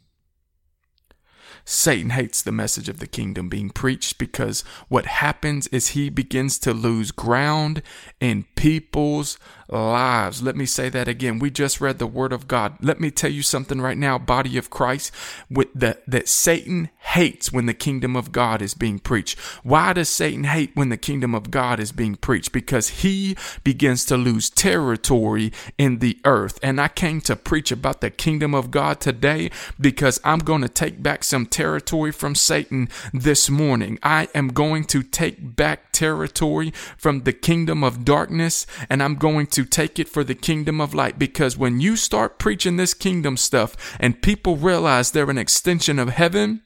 Satan 1.69 2.11
hates 2.11 2.43
the 2.43 2.53
message 2.53 2.89
of 2.89 3.01
the 3.01 3.09
kingdom 3.09 3.49
being 3.49 3.71
preached 3.71 4.19
because 4.19 4.63
what 4.89 5.05
happens 5.07 5.67
is 5.69 5.89
he 5.89 6.09
begins 6.09 6.61
to 6.61 6.73
lose 6.73 7.11
ground 7.11 7.83
in 8.21 8.47
people's 8.55 9.37
lives. 9.69 10.43
Let 10.43 10.57
me 10.57 10.67
say 10.67 10.89
that 10.91 11.09
again. 11.09 11.39
We 11.39 11.51
just 11.51 11.81
read 11.81 11.99
the 11.99 12.07
word 12.07 12.33
of 12.33 12.49
God. 12.49 12.77
Let 12.81 13.01
me 13.01 13.11
tell 13.11 13.31
you 13.31 13.43
something 13.43 13.81
right 13.81 13.99
now, 13.99 14.19
body 14.19 14.57
of 14.59 14.71
Christ, 14.71 15.13
with 15.51 15.69
that, 15.75 16.03
that 16.07 16.29
Satan 16.29 16.91
hates 16.99 17.53
when 17.53 17.67
the 17.67 17.75
kingdom 17.75 18.17
of 18.17 18.33
God 18.33 18.63
is 18.63 18.75
being 18.75 18.99
preached. 18.99 19.39
Why 19.63 19.93
does 19.93 20.09
Satan 20.09 20.45
hate 20.45 20.71
when 20.75 20.89
the 20.89 20.97
kingdom 20.97 21.35
of 21.35 21.51
God 21.51 21.81
is 21.81 21.93
being 21.93 22.17
preached? 22.17 22.53
Because 22.53 22.89
he 23.01 23.37
begins 23.65 24.05
to 24.07 24.17
lose 24.17 24.51
territory 24.51 25.53
in 25.79 25.99
the 25.99 26.19
earth. 26.25 26.59
And 26.63 26.81
I 26.81 26.89
came 26.89 27.21
to 27.23 27.37
preach 27.37 27.73
about 27.73 28.01
the 28.01 28.11
kingdom 28.11 28.55
of 28.55 28.71
God 28.71 29.01
today 29.01 29.51
because 29.81 30.21
I'm 30.25 30.41
going 30.41 30.63
to 30.63 30.69
take 30.69 31.03
back 31.03 31.25
some 31.25 31.47
territory 31.47 32.13
from 32.13 32.35
Satan 32.35 32.89
this 33.13 33.51
morning. 33.51 33.99
I 34.03 34.29
am 34.35 34.49
going 34.49 34.85
to 34.85 35.03
take 35.03 35.57
back 35.57 35.86
territory 35.97 36.73
from 36.99 37.23
the 37.23 37.33
kingdom 37.33 37.83
of 37.83 38.05
darkness 38.05 38.67
and 38.91 39.03
I'm 39.03 39.17
going 39.17 39.47
to 39.49 39.65
take 39.65 39.99
it 39.99 40.09
for 40.09 40.23
the 40.23 40.35
kingdom 40.35 40.81
of 40.81 40.95
light. 40.95 41.19
Because 41.19 41.57
when 41.57 41.81
you 41.81 41.97
start 41.97 42.39
preaching 42.39 42.77
this 42.77 42.95
kingdom 42.95 43.37
stuff 43.37 43.97
and 43.99 44.23
people 44.23 44.57
realize 44.57 45.11
they're 45.11 45.31
an 45.31 45.39
extension 45.39 45.99
of 45.99 46.11
heaven, 46.11 46.63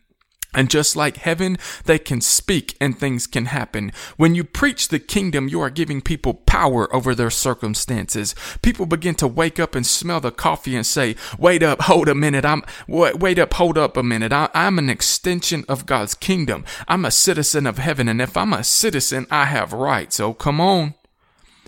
and 0.54 0.70
just 0.70 0.96
like 0.96 1.16
heaven, 1.18 1.58
they 1.84 1.98
can 1.98 2.20
speak 2.20 2.76
and 2.80 2.98
things 2.98 3.26
can 3.26 3.46
happen. 3.46 3.92
When 4.16 4.34
you 4.34 4.44
preach 4.44 4.88
the 4.88 4.98
kingdom, 4.98 5.48
you 5.48 5.60
are 5.60 5.70
giving 5.70 6.00
people 6.00 6.34
power 6.34 6.92
over 6.94 7.14
their 7.14 7.30
circumstances. 7.30 8.34
People 8.62 8.86
begin 8.86 9.14
to 9.16 9.28
wake 9.28 9.60
up 9.60 9.74
and 9.74 9.86
smell 9.86 10.20
the 10.20 10.30
coffee 10.30 10.76
and 10.76 10.86
say, 10.86 11.16
wait 11.38 11.62
up, 11.62 11.82
hold 11.82 12.08
a 12.08 12.14
minute. 12.14 12.44
I'm, 12.44 12.62
wait, 12.88 13.38
up, 13.38 13.54
hold 13.54 13.78
up 13.78 13.96
a 13.96 14.02
minute. 14.02 14.32
I, 14.32 14.48
I'm 14.54 14.78
an 14.78 14.90
extension 14.90 15.64
of 15.68 15.86
God's 15.86 16.14
kingdom. 16.14 16.64
I'm 16.88 17.04
a 17.04 17.10
citizen 17.10 17.66
of 17.66 17.78
heaven. 17.78 18.08
And 18.08 18.20
if 18.20 18.36
I'm 18.36 18.52
a 18.52 18.64
citizen, 18.64 19.26
I 19.30 19.46
have 19.46 19.72
rights. 19.72 20.20
Oh, 20.20 20.34
come 20.34 20.60
on. 20.60 20.94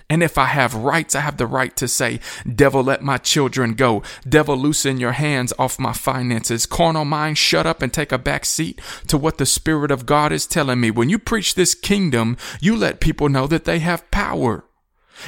And 0.09 0.23
if 0.23 0.39
I 0.39 0.47
have 0.47 0.75
rights, 0.75 1.15
I 1.15 1.21
have 1.21 1.37
the 1.37 1.47
right 1.47 1.75
to 1.77 1.89
say, 1.89 2.21
Devil, 2.53 2.85
let 2.85 3.03
my 3.03 3.19
children 3.19 3.75
go. 3.75 4.03
Devil, 4.29 4.57
loosen 4.57 4.99
your 4.99 5.13
hands 5.13 5.53
off 5.59 5.79
my 5.79 5.93
finances. 5.93 6.67
Carnal 6.67 7.05
mind, 7.05 7.39
shut 7.39 7.67
up 7.67 7.83
and 7.83 7.93
take 7.93 8.13
a 8.13 8.19
back 8.19 8.45
seat 8.45 8.81
to 9.09 9.17
what 9.19 9.39
the 9.39 9.47
Spirit 9.47 9.91
of 9.91 10.07
God 10.07 10.33
is 10.33 10.47
telling 10.47 10.81
me. 10.81 10.91
When 10.91 11.09
you 11.09 11.19
preach 11.19 11.55
this 11.55 11.75
kingdom, 11.75 12.37
you 12.61 12.77
let 12.77 13.01
people 13.01 13.29
know 13.29 13.47
that 13.47 13.65
they 13.65 13.79
have 13.81 14.11
power. 14.11 14.65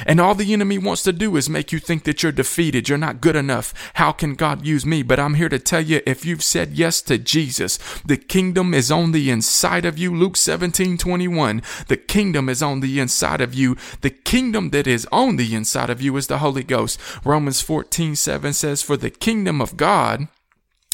And 0.05 0.19
all 0.19 0.35
the 0.35 0.53
enemy 0.53 0.77
wants 0.77 1.03
to 1.03 1.13
do 1.13 1.35
is 1.35 1.49
make 1.49 1.71
you 1.71 1.79
think 1.79 2.03
that 2.03 2.23
you're 2.23 2.31
defeated. 2.31 2.89
You're 2.89 2.97
not 2.97 3.21
good 3.21 3.35
enough. 3.35 3.73
How 3.95 4.11
can 4.11 4.35
God 4.35 4.65
use 4.65 4.85
me? 4.85 5.03
But 5.03 5.19
I'm 5.19 5.35
here 5.35 5.49
to 5.49 5.59
tell 5.59 5.81
you 5.81 6.01
if 6.05 6.25
you've 6.25 6.43
said 6.43 6.73
yes 6.73 7.01
to 7.03 7.17
Jesus, 7.17 7.77
the 8.05 8.17
kingdom 8.17 8.73
is 8.73 8.91
on 8.91 9.11
the 9.11 9.29
inside 9.29 9.85
of 9.85 9.97
you. 9.97 10.15
Luke 10.15 10.37
17 10.37 10.97
21. 10.97 11.61
The 11.87 11.97
kingdom 11.97 12.49
is 12.49 12.61
on 12.61 12.79
the 12.79 12.99
inside 12.99 13.41
of 13.41 13.53
you. 13.53 13.77
The 14.01 14.09
kingdom 14.09 14.69
that 14.71 14.87
is 14.87 15.07
on 15.11 15.35
the 15.37 15.55
inside 15.55 15.89
of 15.89 16.01
you 16.01 16.15
is 16.17 16.27
the 16.27 16.39
Holy 16.39 16.63
Ghost. 16.63 16.99
Romans 17.23 17.61
14 17.61 18.15
7 18.15 18.53
says, 18.53 18.81
For 18.81 18.97
the 18.97 19.09
kingdom 19.09 19.61
of 19.61 19.77
God 19.77 20.27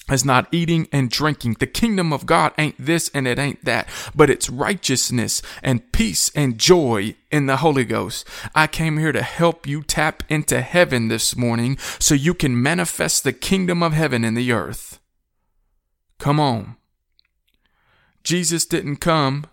is 0.09 0.25
not 0.25 0.47
eating 0.51 0.87
and 0.91 1.09
drinking. 1.09 1.57
The 1.59 1.67
kingdom 1.67 2.11
of 2.11 2.25
God 2.25 2.53
ain't 2.57 2.75
this 2.77 3.09
and 3.13 3.27
it 3.27 3.39
ain't 3.39 3.63
that, 3.65 3.87
but 4.15 4.29
it's 4.29 4.49
righteousness 4.49 5.41
and 5.63 5.91
peace 5.91 6.31
and 6.35 6.57
joy 6.57 7.15
in 7.31 7.45
the 7.45 7.57
Holy 7.57 7.85
Ghost. 7.85 8.27
I 8.55 8.67
came 8.67 8.97
here 8.97 9.11
to 9.11 9.21
help 9.21 9.67
you 9.67 9.83
tap 9.83 10.23
into 10.29 10.61
heaven 10.61 11.07
this 11.07 11.35
morning 11.35 11.77
so 11.99 12.15
you 12.15 12.33
can 12.33 12.61
manifest 12.61 13.23
the 13.23 13.33
kingdom 13.33 13.81
of 13.83 13.93
heaven 13.93 14.23
in 14.23 14.33
the 14.33 14.51
earth. 14.51 14.99
Come 16.19 16.39
on. 16.39 16.77
Jesus 18.23 18.65
didn't 18.65 18.97
come 18.97 19.45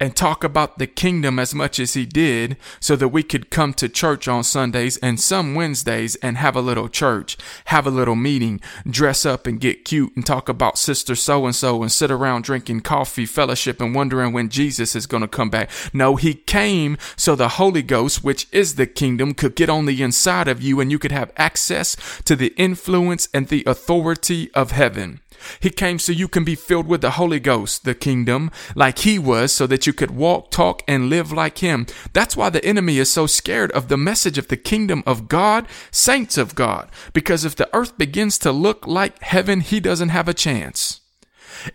and 0.00 0.16
talk 0.16 0.42
about 0.42 0.78
the 0.78 0.86
kingdom 0.86 1.38
as 1.38 1.54
much 1.54 1.78
as 1.78 1.92
he 1.92 2.06
did 2.06 2.56
so 2.80 2.96
that 2.96 3.08
we 3.08 3.22
could 3.22 3.50
come 3.50 3.74
to 3.74 3.88
church 3.88 4.26
on 4.26 4.42
Sundays 4.42 4.96
and 4.96 5.20
some 5.20 5.54
Wednesdays 5.54 6.16
and 6.16 6.38
have 6.38 6.56
a 6.56 6.62
little 6.62 6.88
church, 6.88 7.36
have 7.66 7.86
a 7.86 7.90
little 7.90 8.16
meeting, 8.16 8.60
dress 8.88 9.26
up 9.26 9.46
and 9.46 9.60
get 9.60 9.84
cute 9.84 10.16
and 10.16 10.24
talk 10.24 10.48
about 10.48 10.78
sister 10.78 11.14
so 11.14 11.44
and 11.44 11.54
so 11.54 11.82
and 11.82 11.92
sit 11.92 12.10
around 12.10 12.44
drinking 12.44 12.80
coffee, 12.80 13.26
fellowship 13.26 13.80
and 13.80 13.94
wondering 13.94 14.32
when 14.32 14.48
Jesus 14.48 14.96
is 14.96 15.06
going 15.06 15.20
to 15.20 15.28
come 15.28 15.50
back. 15.50 15.70
No, 15.92 16.16
he 16.16 16.34
came 16.34 16.96
so 17.16 17.36
the 17.36 17.50
Holy 17.50 17.82
Ghost, 17.82 18.24
which 18.24 18.48
is 18.50 18.76
the 18.76 18.86
kingdom, 18.86 19.34
could 19.34 19.54
get 19.54 19.68
on 19.68 19.84
the 19.84 20.02
inside 20.02 20.48
of 20.48 20.62
you 20.62 20.80
and 20.80 20.90
you 20.90 20.98
could 20.98 21.12
have 21.12 21.32
access 21.36 21.96
to 22.24 22.34
the 22.34 22.54
influence 22.56 23.28
and 23.34 23.48
the 23.48 23.64
authority 23.66 24.50
of 24.54 24.70
heaven. 24.70 25.20
He 25.60 25.70
came 25.70 25.98
so 25.98 26.12
you 26.12 26.28
can 26.28 26.44
be 26.44 26.54
filled 26.54 26.86
with 26.86 27.00
the 27.00 27.12
Holy 27.12 27.40
Ghost, 27.40 27.84
the 27.84 27.94
kingdom, 27.94 28.50
like 28.74 29.00
he 29.00 29.18
was, 29.18 29.52
so 29.52 29.66
that 29.66 29.86
you 29.86 29.92
could 29.92 30.10
walk, 30.10 30.50
talk, 30.50 30.82
and 30.86 31.08
live 31.08 31.32
like 31.32 31.58
him. 31.58 31.86
That's 32.12 32.36
why 32.36 32.50
the 32.50 32.64
enemy 32.64 32.98
is 32.98 33.10
so 33.10 33.26
scared 33.26 33.72
of 33.72 33.88
the 33.88 33.96
message 33.96 34.38
of 34.38 34.48
the 34.48 34.56
kingdom 34.56 35.02
of 35.06 35.28
God, 35.28 35.66
saints 35.90 36.36
of 36.38 36.54
God, 36.54 36.90
because 37.12 37.44
if 37.44 37.56
the 37.56 37.68
earth 37.74 37.98
begins 37.98 38.38
to 38.38 38.52
look 38.52 38.86
like 38.86 39.20
heaven, 39.22 39.60
he 39.60 39.80
doesn't 39.80 40.10
have 40.10 40.28
a 40.28 40.34
chance. 40.34 40.99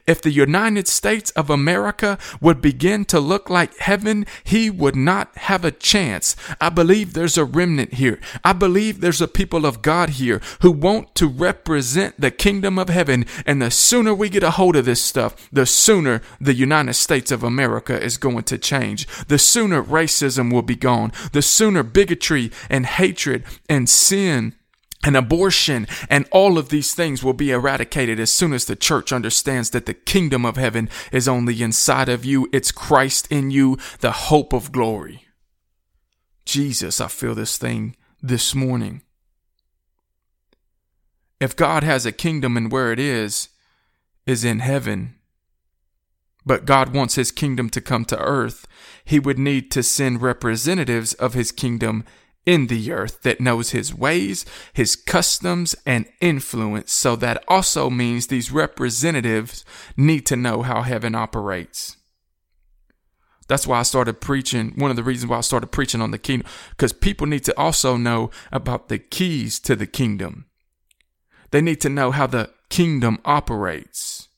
If 0.07 0.21
the 0.21 0.31
United 0.31 0.88
States 0.88 1.31
of 1.31 1.49
America 1.49 2.17
would 2.41 2.61
begin 2.61 3.05
to 3.05 3.19
look 3.19 3.49
like 3.49 3.77
heaven, 3.77 4.25
he 4.43 4.69
would 4.69 4.95
not 4.95 5.35
have 5.38 5.65
a 5.65 5.71
chance. 5.71 6.35
I 6.59 6.69
believe 6.69 7.13
there's 7.13 7.38
a 7.38 7.45
remnant 7.45 7.95
here. 7.95 8.19
I 8.43 8.53
believe 8.53 9.01
there's 9.01 9.21
a 9.21 9.27
people 9.27 9.65
of 9.65 9.81
God 9.81 10.11
here 10.11 10.41
who 10.61 10.71
want 10.71 11.15
to 11.15 11.27
represent 11.27 12.19
the 12.19 12.31
kingdom 12.31 12.77
of 12.79 12.89
heaven. 12.89 13.25
And 13.45 13.61
the 13.61 13.71
sooner 13.71 14.13
we 14.13 14.29
get 14.29 14.43
a 14.43 14.51
hold 14.51 14.75
of 14.75 14.85
this 14.85 15.01
stuff, 15.01 15.49
the 15.51 15.65
sooner 15.65 16.21
the 16.39 16.53
United 16.53 16.93
States 16.93 17.31
of 17.31 17.43
America 17.43 18.01
is 18.01 18.17
going 18.17 18.43
to 18.43 18.57
change. 18.57 19.07
The 19.27 19.39
sooner 19.39 19.83
racism 19.83 20.51
will 20.51 20.61
be 20.61 20.75
gone. 20.75 21.11
The 21.31 21.41
sooner 21.41 21.83
bigotry 21.83 22.51
and 22.69 22.85
hatred 22.85 23.43
and 23.69 23.89
sin 23.89 24.55
and 25.05 25.15
abortion 25.15 25.87
and 26.09 26.27
all 26.31 26.57
of 26.57 26.69
these 26.69 26.93
things 26.93 27.23
will 27.23 27.33
be 27.33 27.51
eradicated 27.51 28.19
as 28.19 28.31
soon 28.31 28.51
as 28.53 28.65
the 28.65 28.75
church 28.75 29.13
understands 29.13 29.69
that 29.69 29.85
the 29.85 29.93
kingdom 29.93 30.45
of 30.45 30.57
heaven 30.57 30.89
is 31.11 31.27
on 31.27 31.45
the 31.45 31.61
inside 31.61 32.09
of 32.09 32.25
you. 32.25 32.49
It's 32.51 32.71
Christ 32.71 33.31
in 33.31 33.51
you, 33.51 33.77
the 33.99 34.11
hope 34.11 34.51
of 34.51 34.71
glory. 34.71 35.27
Jesus, 36.45 36.99
I 36.99 37.07
feel 37.07 37.35
this 37.35 37.57
thing 37.57 37.95
this 38.21 38.55
morning. 38.55 39.03
If 41.39 41.55
God 41.55 41.83
has 41.83 42.05
a 42.05 42.11
kingdom 42.11 42.57
and 42.57 42.71
where 42.71 42.91
it 42.91 42.99
is, 42.99 43.49
is 44.25 44.43
in 44.43 44.59
heaven, 44.59 45.15
but 46.45 46.65
God 46.65 46.93
wants 46.93 47.15
his 47.15 47.31
kingdom 47.31 47.69
to 47.71 47.81
come 47.81 48.05
to 48.05 48.19
earth, 48.19 48.67
he 49.03 49.19
would 49.19 49.37
need 49.37 49.69
to 49.71 49.83
send 49.83 50.21
representatives 50.21 51.13
of 51.15 51.33
his 51.33 51.51
kingdom 51.51 52.05
in 52.45 52.67
the 52.67 52.91
earth 52.91 53.21
that 53.23 53.41
knows 53.41 53.71
his 53.71 53.93
ways, 53.93 54.45
his 54.73 54.95
customs, 54.95 55.75
and 55.86 56.05
influence. 56.21 56.91
So 56.91 57.15
that 57.15 57.43
also 57.47 57.89
means 57.89 58.27
these 58.27 58.51
representatives 58.51 59.65
need 59.97 60.25
to 60.27 60.36
know 60.36 60.62
how 60.62 60.84
heaven 60.84 61.15
operates. 61.15 61.97
That's 63.47 63.67
why 63.67 63.79
I 63.79 63.84
started 63.84 64.21
preaching. 64.21 64.73
One 64.75 64.89
of 64.89 64.97
the 64.97 65.03
reasons 65.03 65.29
why 65.29 65.38
I 65.38 65.41
started 65.41 65.67
preaching 65.67 66.01
on 66.01 66.12
the 66.12 66.17
kingdom, 66.17 66.47
because 66.71 66.93
people 66.93 67.27
need 67.27 67.43
to 67.45 67.60
also 67.60 67.97
know 67.97 68.31
about 68.51 68.89
the 68.89 68.97
keys 68.97 69.60
to 69.62 69.75
the 69.75 69.88
kingdom. 69.88 70.45
They 71.51 71.62
need 71.62 71.79
to 71.81 71.89
know 71.89 72.12
how 72.12 72.27
the 72.27 72.51
kingdom 72.69 73.19
operates. 73.23 74.29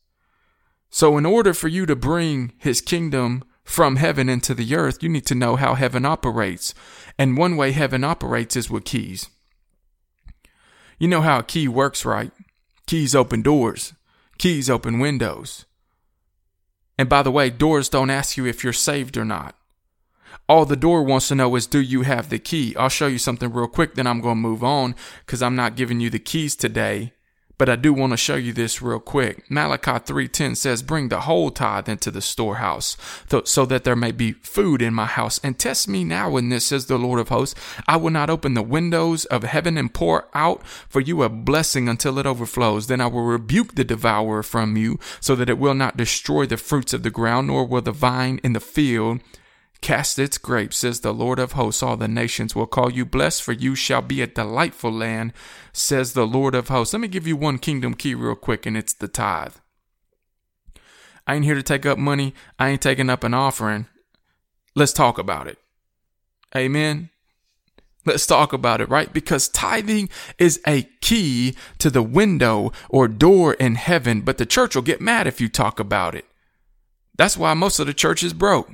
So, 0.89 1.17
in 1.17 1.25
order 1.25 1.53
for 1.53 1.67
you 1.67 1.85
to 1.85 1.95
bring 1.95 2.53
his 2.57 2.81
kingdom 2.81 3.43
from 3.67 3.97
heaven 3.97 4.29
into 4.29 4.53
the 4.53 4.75
earth, 4.75 5.03
you 5.03 5.09
need 5.09 5.25
to 5.25 5.35
know 5.35 5.57
how 5.57 5.75
heaven 5.75 6.05
operates. 6.05 6.73
And 7.19 7.37
one 7.37 7.57
way 7.57 7.73
heaven 7.73 8.01
operates 8.01 8.55
is 8.55 8.69
with 8.69 8.85
keys. 8.85 9.29
You 10.97 11.09
know 11.09 11.19
how 11.19 11.39
a 11.39 11.43
key 11.43 11.67
works, 11.67 12.05
right? 12.05 12.31
Keys 12.87 13.13
open 13.13 13.41
doors, 13.41 13.93
keys 14.37 14.69
open 14.69 14.99
windows. 14.99 15.65
And 16.97 17.09
by 17.09 17.21
the 17.21 17.31
way, 17.31 17.49
doors 17.49 17.89
don't 17.89 18.09
ask 18.09 18.37
you 18.37 18.45
if 18.45 18.63
you're 18.63 18.71
saved 18.71 19.17
or 19.17 19.25
not. 19.25 19.53
All 20.47 20.65
the 20.65 20.77
door 20.77 21.03
wants 21.03 21.27
to 21.27 21.35
know 21.35 21.53
is, 21.57 21.67
do 21.67 21.81
you 21.81 22.03
have 22.03 22.29
the 22.29 22.39
key? 22.39 22.73
I'll 22.77 22.87
show 22.87 23.07
you 23.07 23.19
something 23.19 23.51
real 23.51 23.67
quick, 23.67 23.95
then 23.95 24.07
I'm 24.07 24.21
going 24.21 24.37
to 24.37 24.41
move 24.41 24.63
on 24.63 24.95
because 25.25 25.43
I'm 25.43 25.57
not 25.57 25.75
giving 25.75 25.99
you 25.99 26.09
the 26.09 26.19
keys 26.19 26.55
today. 26.55 27.11
But 27.59 27.69
I 27.69 27.75
do 27.75 27.91
want 27.91 28.13
to 28.13 28.17
show 28.17 28.35
you 28.35 28.53
this 28.53 28.83
real 28.83 28.99
quick. 28.99 29.49
Malachi 29.49 29.99
3:10 29.99 30.55
says, 30.55 30.83
"Bring 30.83 31.09
the 31.09 31.21
whole 31.21 31.49
tithe 31.49 31.89
into 31.89 32.11
the 32.11 32.21
storehouse, 32.21 32.95
so 33.45 33.65
that 33.65 33.83
there 33.83 33.95
may 33.95 34.11
be 34.11 34.33
food 34.43 34.79
in 34.79 34.93
my 34.93 35.07
house, 35.07 35.39
and 35.43 35.57
test 35.57 35.87
me 35.87 36.03
now 36.03 36.37
in 36.37 36.49
this," 36.49 36.65
says 36.67 36.85
the 36.85 36.99
Lord 36.99 37.19
of 37.19 37.29
hosts. 37.29 37.59
"I 37.87 37.97
will 37.97 38.11
not 38.11 38.29
open 38.29 38.53
the 38.53 38.61
windows 38.61 39.25
of 39.25 39.43
heaven 39.43 39.75
and 39.75 39.91
pour 39.91 40.27
out 40.35 40.61
for 40.87 41.01
you 41.01 41.23
a 41.23 41.29
blessing 41.29 41.89
until 41.89 42.19
it 42.19 42.27
overflows. 42.27 42.85
Then 42.85 43.01
I 43.01 43.07
will 43.07 43.23
rebuke 43.23 43.73
the 43.73 43.83
devourer 43.83 44.43
from 44.43 44.77
you, 44.77 44.99
so 45.19 45.35
that 45.35 45.49
it 45.49 45.57
will 45.57 45.73
not 45.73 45.97
destroy 45.97 46.45
the 46.45 46.57
fruits 46.57 46.93
of 46.93 47.01
the 47.01 47.09
ground, 47.09 47.47
nor 47.47 47.65
will 47.65 47.81
the 47.81 47.91
vine 47.91 48.39
in 48.43 48.53
the 48.53 48.59
field 48.59 49.19
Cast 49.81 50.17
its 50.17 50.37
grapes, 50.37 50.77
says 50.77 51.01
the 51.01 51.13
Lord 51.13 51.39
of 51.39 51.53
hosts. 51.53 51.83
All 51.83 51.97
the 51.97 52.07
nations 52.07 52.55
will 52.55 52.65
call 52.65 52.91
you 52.91 53.05
blessed, 53.05 53.43
for 53.43 53.53
you 53.53 53.75
shall 53.75 54.01
be 54.01 54.21
a 54.21 54.27
delightful 54.27 54.91
land, 54.91 55.33
says 55.71 56.13
the 56.13 56.27
Lord 56.27 56.55
of 56.55 56.67
hosts. 56.67 56.93
Let 56.93 57.01
me 57.01 57.07
give 57.07 57.27
you 57.27 57.37
one 57.37 57.59
kingdom 57.59 57.93
key 57.93 58.15
real 58.15 58.35
quick, 58.35 58.65
and 58.65 58.75
it's 58.75 58.93
the 58.93 59.07
tithe. 59.07 59.55
I 61.27 61.35
ain't 61.35 61.45
here 61.45 61.55
to 61.55 61.63
take 61.63 61.85
up 61.85 61.97
money. 61.97 62.33
I 62.57 62.69
ain't 62.69 62.81
taking 62.81 63.09
up 63.09 63.23
an 63.23 63.33
offering. 63.33 63.85
Let's 64.75 64.93
talk 64.93 65.17
about 65.17 65.47
it. 65.47 65.59
Amen. 66.55 67.09
Let's 68.05 68.25
talk 68.25 68.53
about 68.53 68.79
it, 68.79 68.89
right? 68.89 69.11
Because 69.11 69.49
tithing 69.49 70.09
is 70.39 70.61
a 70.65 70.83
key 71.01 71.55
to 71.79 71.89
the 71.89 72.01
window 72.01 72.71
or 72.89 73.09
door 73.09 73.53
in 73.53 73.75
heaven, 73.75 74.21
but 74.21 74.37
the 74.37 74.45
church 74.45 74.75
will 74.75 74.81
get 74.81 75.01
mad 75.01 75.27
if 75.27 75.41
you 75.41 75.49
talk 75.49 75.79
about 75.79 76.15
it. 76.15 76.25
That's 77.17 77.35
why 77.35 77.53
most 77.53 77.79
of 77.79 77.87
the 77.87 77.93
church 77.93 78.23
is 78.23 78.33
broke. 78.33 78.71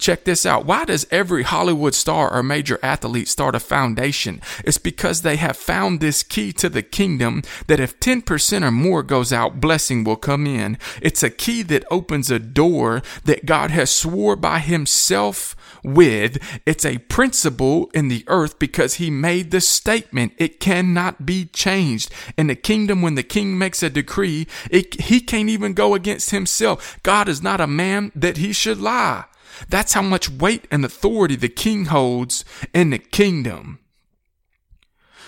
Check 0.00 0.24
this 0.24 0.46
out. 0.46 0.64
Why 0.64 0.86
does 0.86 1.06
every 1.10 1.42
Hollywood 1.42 1.94
star 1.94 2.32
or 2.32 2.42
major 2.42 2.78
athlete 2.82 3.28
start 3.28 3.54
a 3.54 3.60
foundation? 3.60 4.40
It's 4.64 4.78
because 4.78 5.20
they 5.20 5.36
have 5.36 5.58
found 5.58 6.00
this 6.00 6.22
key 6.22 6.52
to 6.54 6.70
the 6.70 6.82
kingdom 6.82 7.42
that 7.66 7.80
if 7.80 8.00
10% 8.00 8.62
or 8.62 8.70
more 8.70 9.02
goes 9.02 9.30
out, 9.30 9.60
blessing 9.60 10.02
will 10.02 10.16
come 10.16 10.46
in. 10.46 10.78
It's 11.02 11.22
a 11.22 11.28
key 11.28 11.62
that 11.64 11.84
opens 11.90 12.30
a 12.30 12.38
door 12.38 13.02
that 13.24 13.44
God 13.44 13.70
has 13.72 13.90
swore 13.90 14.36
by 14.36 14.60
himself 14.60 15.54
with. 15.84 16.38
It's 16.64 16.86
a 16.86 16.98
principle 16.98 17.90
in 17.92 18.08
the 18.08 18.24
earth 18.26 18.58
because 18.58 18.94
he 18.94 19.10
made 19.10 19.50
the 19.50 19.60
statement. 19.60 20.32
It 20.38 20.60
cannot 20.60 21.26
be 21.26 21.44
changed. 21.44 22.10
In 22.38 22.46
the 22.46 22.56
kingdom, 22.56 23.02
when 23.02 23.16
the 23.16 23.22
king 23.22 23.58
makes 23.58 23.82
a 23.82 23.90
decree, 23.90 24.46
it, 24.70 24.98
he 25.02 25.20
can't 25.20 25.50
even 25.50 25.74
go 25.74 25.94
against 25.94 26.30
himself. 26.30 26.98
God 27.02 27.28
is 27.28 27.42
not 27.42 27.60
a 27.60 27.66
man 27.66 28.12
that 28.14 28.38
he 28.38 28.54
should 28.54 28.80
lie. 28.80 29.24
That's 29.68 29.92
how 29.92 30.02
much 30.02 30.30
weight 30.30 30.66
and 30.70 30.84
authority 30.84 31.36
the 31.36 31.48
king 31.48 31.86
holds 31.86 32.44
in 32.72 32.90
the 32.90 32.98
kingdom. 32.98 33.78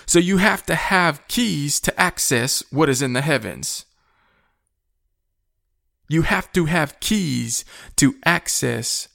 So 0.05 0.19
you 0.19 0.37
have 0.37 0.65
to 0.65 0.75
have 0.75 1.27
keys 1.27 1.79
to 1.81 1.99
access 1.99 2.63
what 2.71 2.89
is 2.89 3.01
in 3.01 3.13
the 3.13 3.21
heavens. 3.21 3.85
You 6.09 6.23
have 6.23 6.51
to 6.53 6.65
have 6.65 6.99
keys 6.99 7.63
to 7.95 8.15
access 8.25 9.07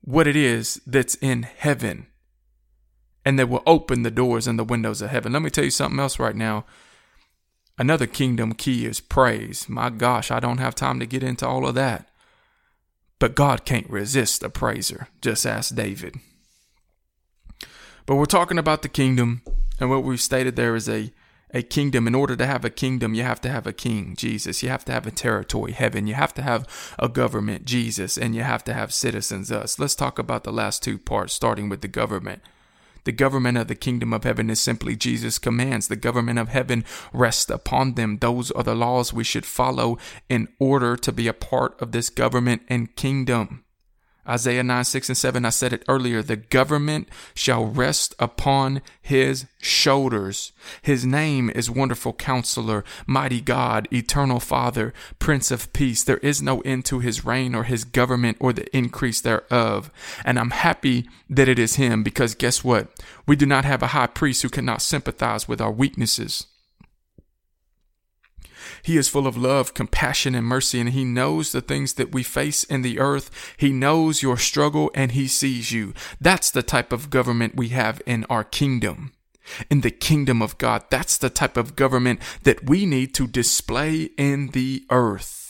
what 0.00 0.26
it 0.26 0.36
is 0.36 0.80
that's 0.86 1.16
in 1.16 1.42
heaven. 1.42 2.06
And 3.24 3.38
that 3.38 3.48
will 3.48 3.62
open 3.66 4.02
the 4.02 4.10
doors 4.10 4.46
and 4.46 4.58
the 4.58 4.64
windows 4.64 5.02
of 5.02 5.10
heaven. 5.10 5.32
Let 5.32 5.42
me 5.42 5.50
tell 5.50 5.64
you 5.64 5.70
something 5.70 6.00
else 6.00 6.18
right 6.18 6.36
now. 6.36 6.64
Another 7.76 8.06
kingdom 8.06 8.54
key 8.54 8.86
is 8.86 9.00
praise. 9.00 9.68
My 9.68 9.90
gosh, 9.90 10.30
I 10.30 10.40
don't 10.40 10.58
have 10.58 10.74
time 10.74 10.98
to 11.00 11.06
get 11.06 11.22
into 11.22 11.46
all 11.46 11.66
of 11.66 11.74
that. 11.74 12.07
But 13.18 13.34
God 13.34 13.64
can't 13.64 13.88
resist 13.90 14.42
a 14.42 14.50
praiser. 14.50 15.08
Just 15.20 15.44
ask 15.44 15.74
David. 15.74 16.16
But 18.06 18.16
we're 18.16 18.26
talking 18.26 18.58
about 18.58 18.82
the 18.82 18.88
kingdom, 18.88 19.42
and 19.80 19.90
what 19.90 20.04
we've 20.04 20.20
stated 20.20 20.56
there 20.56 20.76
is 20.76 20.88
a 20.88 21.12
a 21.52 21.62
kingdom. 21.62 22.06
In 22.06 22.14
order 22.14 22.36
to 22.36 22.46
have 22.46 22.64
a 22.64 22.70
kingdom, 22.70 23.14
you 23.14 23.22
have 23.22 23.40
to 23.40 23.48
have 23.48 23.66
a 23.66 23.72
king, 23.72 24.14
Jesus. 24.16 24.62
You 24.62 24.68
have 24.68 24.84
to 24.84 24.92
have 24.92 25.06
a 25.06 25.10
territory, 25.10 25.72
heaven. 25.72 26.06
You 26.06 26.14
have 26.14 26.34
to 26.34 26.42
have 26.42 26.66
a 26.98 27.08
government, 27.08 27.64
Jesus, 27.64 28.18
and 28.18 28.34
you 28.34 28.42
have 28.42 28.64
to 28.64 28.74
have 28.74 28.92
citizens, 28.92 29.50
us. 29.50 29.78
Let's 29.78 29.94
talk 29.94 30.18
about 30.18 30.44
the 30.44 30.52
last 30.52 30.82
two 30.82 30.98
parts, 30.98 31.32
starting 31.32 31.68
with 31.68 31.80
the 31.80 31.88
government. 31.88 32.42
The 33.04 33.12
government 33.12 33.58
of 33.58 33.68
the 33.68 33.74
kingdom 33.74 34.12
of 34.12 34.24
heaven 34.24 34.50
is 34.50 34.60
simply 34.60 34.96
Jesus' 34.96 35.38
commands. 35.38 35.88
The 35.88 35.96
government 35.96 36.38
of 36.38 36.48
heaven 36.48 36.84
rests 37.12 37.50
upon 37.50 37.94
them. 37.94 38.18
Those 38.18 38.50
are 38.50 38.62
the 38.62 38.74
laws 38.74 39.12
we 39.12 39.24
should 39.24 39.46
follow 39.46 39.98
in 40.28 40.48
order 40.58 40.96
to 40.96 41.12
be 41.12 41.28
a 41.28 41.32
part 41.32 41.80
of 41.80 41.92
this 41.92 42.10
government 42.10 42.62
and 42.68 42.94
kingdom. 42.96 43.64
Isaiah 44.28 44.62
9, 44.62 44.84
6, 44.84 45.08
and 45.08 45.16
7, 45.16 45.44
I 45.44 45.50
said 45.50 45.72
it 45.72 45.84
earlier. 45.88 46.22
The 46.22 46.36
government 46.36 47.08
shall 47.34 47.64
rest 47.64 48.14
upon 48.18 48.82
his 49.00 49.46
shoulders. 49.60 50.52
His 50.82 51.06
name 51.06 51.48
is 51.50 51.70
Wonderful 51.70 52.12
Counselor, 52.12 52.84
Mighty 53.06 53.40
God, 53.40 53.88
Eternal 53.90 54.40
Father, 54.40 54.92
Prince 55.18 55.50
of 55.50 55.72
Peace. 55.72 56.04
There 56.04 56.18
is 56.18 56.42
no 56.42 56.60
end 56.60 56.84
to 56.86 56.98
his 56.98 57.24
reign 57.24 57.54
or 57.54 57.64
his 57.64 57.84
government 57.84 58.36
or 58.40 58.52
the 58.52 58.76
increase 58.76 59.20
thereof. 59.20 59.90
And 60.24 60.38
I'm 60.38 60.50
happy 60.50 61.08
that 61.30 61.48
it 61.48 61.58
is 61.58 61.76
him 61.76 62.02
because 62.02 62.34
guess 62.34 62.62
what? 62.62 62.88
We 63.26 63.36
do 63.36 63.46
not 63.46 63.64
have 63.64 63.82
a 63.82 63.88
high 63.88 64.08
priest 64.08 64.42
who 64.42 64.50
cannot 64.50 64.82
sympathize 64.82 65.48
with 65.48 65.60
our 65.60 65.72
weaknesses. 65.72 66.47
He 68.88 68.96
is 68.96 69.06
full 69.06 69.26
of 69.26 69.36
love, 69.36 69.74
compassion, 69.74 70.34
and 70.34 70.46
mercy, 70.46 70.80
and 70.80 70.88
He 70.88 71.04
knows 71.04 71.52
the 71.52 71.60
things 71.60 71.92
that 71.94 72.10
we 72.10 72.22
face 72.22 72.64
in 72.64 72.80
the 72.80 72.98
earth. 72.98 73.30
He 73.58 73.70
knows 73.70 74.22
your 74.22 74.38
struggle 74.38 74.90
and 74.94 75.12
He 75.12 75.28
sees 75.28 75.70
you. 75.72 75.92
That's 76.22 76.50
the 76.50 76.62
type 76.62 76.90
of 76.90 77.10
government 77.10 77.54
we 77.54 77.68
have 77.68 78.00
in 78.06 78.24
our 78.30 78.44
kingdom. 78.44 79.12
In 79.70 79.82
the 79.82 79.90
kingdom 79.90 80.40
of 80.40 80.56
God, 80.56 80.84
that's 80.88 81.18
the 81.18 81.28
type 81.28 81.58
of 81.58 81.76
government 81.76 82.20
that 82.44 82.64
we 82.64 82.86
need 82.86 83.12
to 83.16 83.26
display 83.26 84.04
in 84.16 84.52
the 84.52 84.86
earth. 84.88 85.47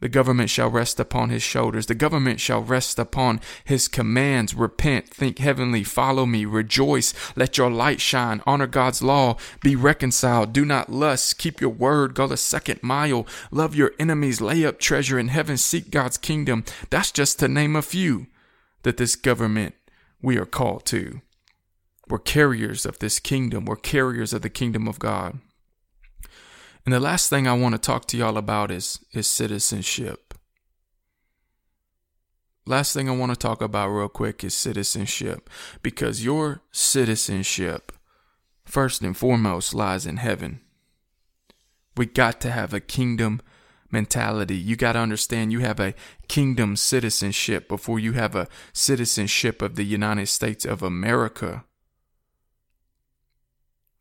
The 0.00 0.08
government 0.08 0.48
shall 0.48 0.70
rest 0.70 0.98
upon 0.98 1.28
his 1.28 1.42
shoulders. 1.42 1.86
The 1.86 1.94
government 1.94 2.40
shall 2.40 2.62
rest 2.62 2.98
upon 2.98 3.40
his 3.64 3.86
commands. 3.86 4.54
Repent, 4.54 5.08
think 5.08 5.38
heavenly, 5.38 5.84
follow 5.84 6.24
me, 6.24 6.46
rejoice, 6.46 7.12
let 7.36 7.58
your 7.58 7.70
light 7.70 8.00
shine, 8.00 8.42
honor 8.46 8.66
God's 8.66 9.02
law, 9.02 9.36
be 9.62 9.76
reconciled, 9.76 10.52
do 10.54 10.64
not 10.64 10.90
lust, 10.90 11.38
keep 11.38 11.60
your 11.60 11.70
word, 11.70 12.14
go 12.14 12.26
the 12.26 12.38
second 12.38 12.82
mile, 12.82 13.26
love 13.50 13.74
your 13.74 13.92
enemies, 13.98 14.40
lay 14.40 14.64
up 14.64 14.78
treasure 14.78 15.18
in 15.18 15.28
heaven, 15.28 15.58
seek 15.58 15.90
God's 15.90 16.16
kingdom. 16.16 16.64
That's 16.88 17.12
just 17.12 17.38
to 17.40 17.48
name 17.48 17.76
a 17.76 17.82
few 17.82 18.26
that 18.82 18.96
this 18.96 19.16
government 19.16 19.74
we 20.22 20.38
are 20.38 20.46
called 20.46 20.86
to. 20.86 21.20
We're 22.08 22.18
carriers 22.18 22.86
of 22.86 22.98
this 22.98 23.20
kingdom. 23.20 23.66
We're 23.66 23.76
carriers 23.76 24.32
of 24.32 24.42
the 24.42 24.50
kingdom 24.50 24.88
of 24.88 24.98
God. 24.98 25.38
And 26.84 26.94
the 26.94 27.00
last 27.00 27.28
thing 27.28 27.46
I 27.46 27.52
want 27.52 27.74
to 27.74 27.80
talk 27.80 28.06
to 28.06 28.16
y'all 28.16 28.38
about 28.38 28.70
is, 28.70 29.04
is 29.12 29.26
citizenship. 29.26 30.34
Last 32.66 32.94
thing 32.94 33.08
I 33.08 33.16
want 33.16 33.32
to 33.32 33.36
talk 33.36 33.62
about 33.62 33.88
real 33.88 34.08
quick 34.08 34.44
is 34.44 34.54
citizenship 34.54 35.50
because 35.82 36.24
your 36.24 36.62
citizenship, 36.70 37.92
first 38.64 39.02
and 39.02 39.16
foremost, 39.16 39.74
lies 39.74 40.06
in 40.06 40.18
heaven. 40.18 40.60
We 41.96 42.06
got 42.06 42.40
to 42.42 42.50
have 42.50 42.72
a 42.72 42.80
kingdom 42.80 43.40
mentality. 43.90 44.56
You 44.56 44.76
got 44.76 44.92
to 44.92 45.00
understand 45.00 45.52
you 45.52 45.60
have 45.60 45.80
a 45.80 45.94
kingdom 46.28 46.76
citizenship 46.76 47.68
before 47.68 47.98
you 47.98 48.12
have 48.12 48.36
a 48.36 48.48
citizenship 48.72 49.62
of 49.62 49.76
the 49.76 49.84
United 49.84 50.26
States 50.26 50.64
of 50.64 50.82
America. 50.82 51.64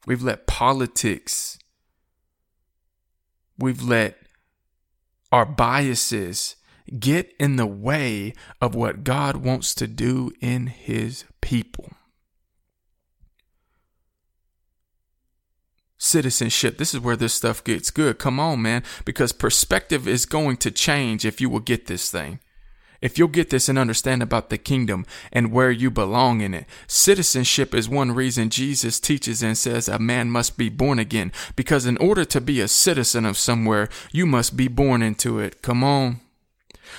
We've 0.06 0.24
let 0.24 0.48
politics 0.48 1.59
we've 3.60 3.82
let 3.82 4.18
our 5.32 5.46
biases 5.46 6.56
get 6.98 7.34
in 7.40 7.56
the 7.56 7.68
way 7.68 8.34
of 8.62 8.74
what 8.74 9.04
God 9.04 9.38
wants 9.38 9.76
to 9.76 9.88
do 9.88 10.32
in 10.42 10.68
his 10.68 11.26
people. 11.42 11.92
Citizenship, 15.98 16.78
this 16.78 16.94
is 16.94 17.02
where 17.02 17.18
this 17.18 17.34
stuff 17.34 17.64
gets 17.64 17.92
good. 17.92 18.18
Come 18.18 18.40
on, 18.40 18.62
man, 18.62 18.84
because 19.04 19.34
perspective 19.34 20.08
is 20.08 20.26
going 20.26 20.58
to 20.58 20.72
change 20.72 21.26
if 21.26 21.42
you 21.42 21.50
will 21.50 21.60
get 21.60 21.88
this 21.88 22.10
thing. 22.10 22.40
If 23.02 23.18
you'll 23.18 23.30
get 23.30 23.50
this 23.50 23.70
and 23.70 23.80
understand 23.80 24.22
about 24.22 24.50
the 24.50 24.58
kingdom 24.58 25.06
and 25.32 25.52
where 25.52 25.72
you 25.72 25.90
belong 25.90 26.42
in 26.42 26.54
it, 26.54 26.66
citizenship 26.88 27.74
is 27.74 27.88
one 27.88 28.12
reason 28.12 28.50
Jesus 28.50 29.00
teaches 29.00 29.42
and 29.42 29.58
says 29.58 29.88
a 29.88 30.00
man 30.00 30.30
must 30.30 30.58
be 30.58 30.70
born 30.70 31.00
again. 31.00 31.32
Because 31.56 31.86
in 31.86 31.98
order 31.98 32.26
to 32.26 32.42
be 32.42 32.60
a 32.60 32.68
citizen 32.68 33.26
of 33.26 33.38
somewhere, 33.38 33.90
you 34.12 34.26
must 34.26 34.58
be 34.58 34.68
born 34.68 35.02
into 35.02 35.40
it. 35.40 35.62
Come 35.62 35.84
on. 35.84 36.20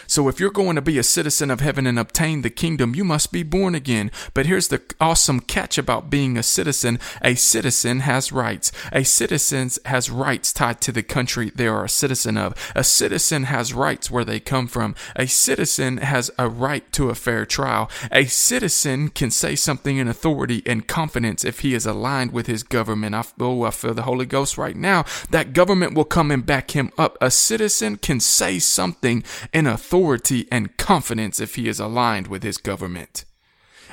So 0.06 0.28
if 0.28 0.40
you're 0.40 0.50
going 0.50 0.76
to 0.76 0.82
be 0.82 0.98
a 0.98 1.02
citizen 1.02 1.50
of 1.50 1.60
heaven 1.60 1.86
and 1.86 1.98
obtain 1.98 2.42
the 2.42 2.50
kingdom, 2.50 2.94
you 2.94 3.04
must 3.04 3.32
be 3.32 3.42
born 3.42 3.74
again. 3.74 4.10
But 4.34 4.46
here's 4.46 4.68
the 4.68 4.82
awesome 5.00 5.40
catch 5.40 5.78
about 5.78 6.10
being 6.10 6.36
a 6.36 6.42
citizen. 6.42 6.98
A 7.22 7.34
citizen 7.34 8.00
has 8.00 8.32
rights. 8.32 8.72
A 8.92 9.04
citizen 9.04 9.70
has 9.84 10.10
rights 10.10 10.52
tied 10.52 10.80
to 10.82 10.92
the 10.92 11.02
country 11.02 11.50
they 11.54 11.66
are 11.66 11.84
a 11.84 11.88
citizen 11.88 12.36
of. 12.36 12.54
A 12.74 12.84
citizen 12.84 13.44
has 13.44 13.74
rights 13.74 14.10
where 14.10 14.24
they 14.24 14.40
come 14.40 14.66
from. 14.66 14.94
A 15.16 15.26
citizen 15.26 15.98
has 15.98 16.30
a 16.38 16.48
right 16.48 16.90
to 16.92 17.10
a 17.10 17.14
fair 17.14 17.44
trial. 17.46 17.90
A 18.10 18.24
citizen 18.24 19.08
can 19.08 19.30
say 19.30 19.54
something 19.54 19.96
in 19.96 20.08
authority 20.08 20.62
and 20.66 20.86
confidence 20.86 21.44
if 21.44 21.60
he 21.60 21.74
is 21.74 21.86
aligned 21.86 22.32
with 22.32 22.46
his 22.46 22.62
government. 22.62 23.14
I, 23.14 23.24
oh, 23.40 23.62
I 23.62 23.70
feel 23.70 23.94
the 23.94 24.02
Holy 24.02 24.26
Ghost 24.26 24.56
right 24.58 24.76
now. 24.76 25.04
That 25.30 25.52
government 25.52 25.94
will 25.94 26.04
come 26.04 26.30
and 26.30 26.44
back 26.44 26.72
him 26.72 26.90
up. 26.96 27.16
A 27.20 27.30
citizen 27.30 27.96
can 27.96 28.20
say 28.20 28.58
something 28.58 29.22
in 29.52 29.66
authority 29.66 29.89
authority 29.90 30.46
and 30.52 30.76
confidence 30.76 31.40
if 31.40 31.56
he 31.56 31.66
is 31.66 31.80
aligned 31.80 32.28
with 32.28 32.44
his 32.44 32.58
government. 32.58 33.24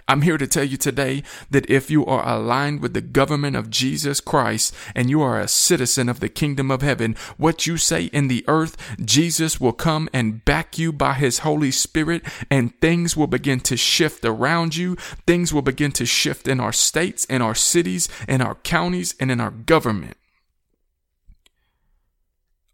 I'm 0.08 0.22
here 0.22 0.38
to 0.38 0.46
tell 0.46 0.64
you 0.64 0.78
today 0.78 1.24
that 1.50 1.68
if 1.72 1.90
you 1.90 2.06
are 2.06 2.26
aligned 2.26 2.82
with 2.82 2.94
the 2.94 3.02
government 3.02 3.56
of 3.56 3.72
Jesus 3.72 4.22
Christ 4.22 4.76
and 4.94 5.10
you 5.10 5.24
are 5.24 5.40
a 5.40 5.48
citizen 5.48 6.08
of 6.08 6.20
the 6.20 6.30
kingdom 6.30 6.70
of 6.70 6.84
heaven, 6.84 7.16
what 7.38 7.66
you 7.66 7.78
say 7.78 8.06
in 8.14 8.28
the 8.28 8.46
earth, 8.48 8.78
Jesus 9.04 9.60
will 9.60 9.74
come 9.74 10.08
and 10.14 10.46
back 10.46 10.78
you 10.78 10.94
by 10.94 11.16
his 11.16 11.40
Holy 11.40 11.72
Spirit 11.72 12.22
and 12.52 12.80
things 12.80 13.18
will 13.18 13.26
begin 13.26 13.60
to 13.62 13.76
shift 13.76 14.24
around 14.24 14.76
you. 14.76 14.98
Things 15.26 15.52
will 15.52 15.64
begin 15.64 15.92
to 15.94 16.06
shift 16.06 16.48
in 16.48 16.60
our 16.60 16.72
states, 16.72 17.26
in 17.26 17.42
our 17.42 17.56
cities, 17.56 18.08
in 18.28 18.40
our 18.40 18.54
counties, 18.54 19.16
and 19.20 19.32
in 19.32 19.42
our 19.42 19.52
government. 19.52 20.16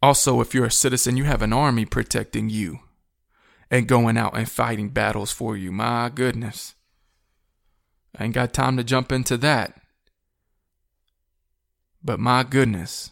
Also, 0.02 0.42
if 0.42 0.54
you're 0.54 0.66
a 0.66 0.72
citizen, 0.72 1.16
you 1.16 1.24
have 1.24 1.42
an 1.42 1.54
army 1.54 1.86
protecting 1.86 2.50
you 2.50 2.82
and 3.74 3.88
going 3.88 4.18
out 4.18 4.38
and 4.38 4.48
fighting 4.48 4.90
battles 4.90 5.32
for 5.32 5.58
you. 5.58 5.72
My 5.72 6.08
goodness. 6.14 6.76
I 8.16 8.26
ain't 8.26 8.36
got 8.36 8.54
time 8.54 8.78
to 8.78 8.84
jump 8.84 9.12
into 9.12 9.36
that. 9.38 9.82
But 12.04 12.20
my 12.20 12.44
goodness. 12.44 13.10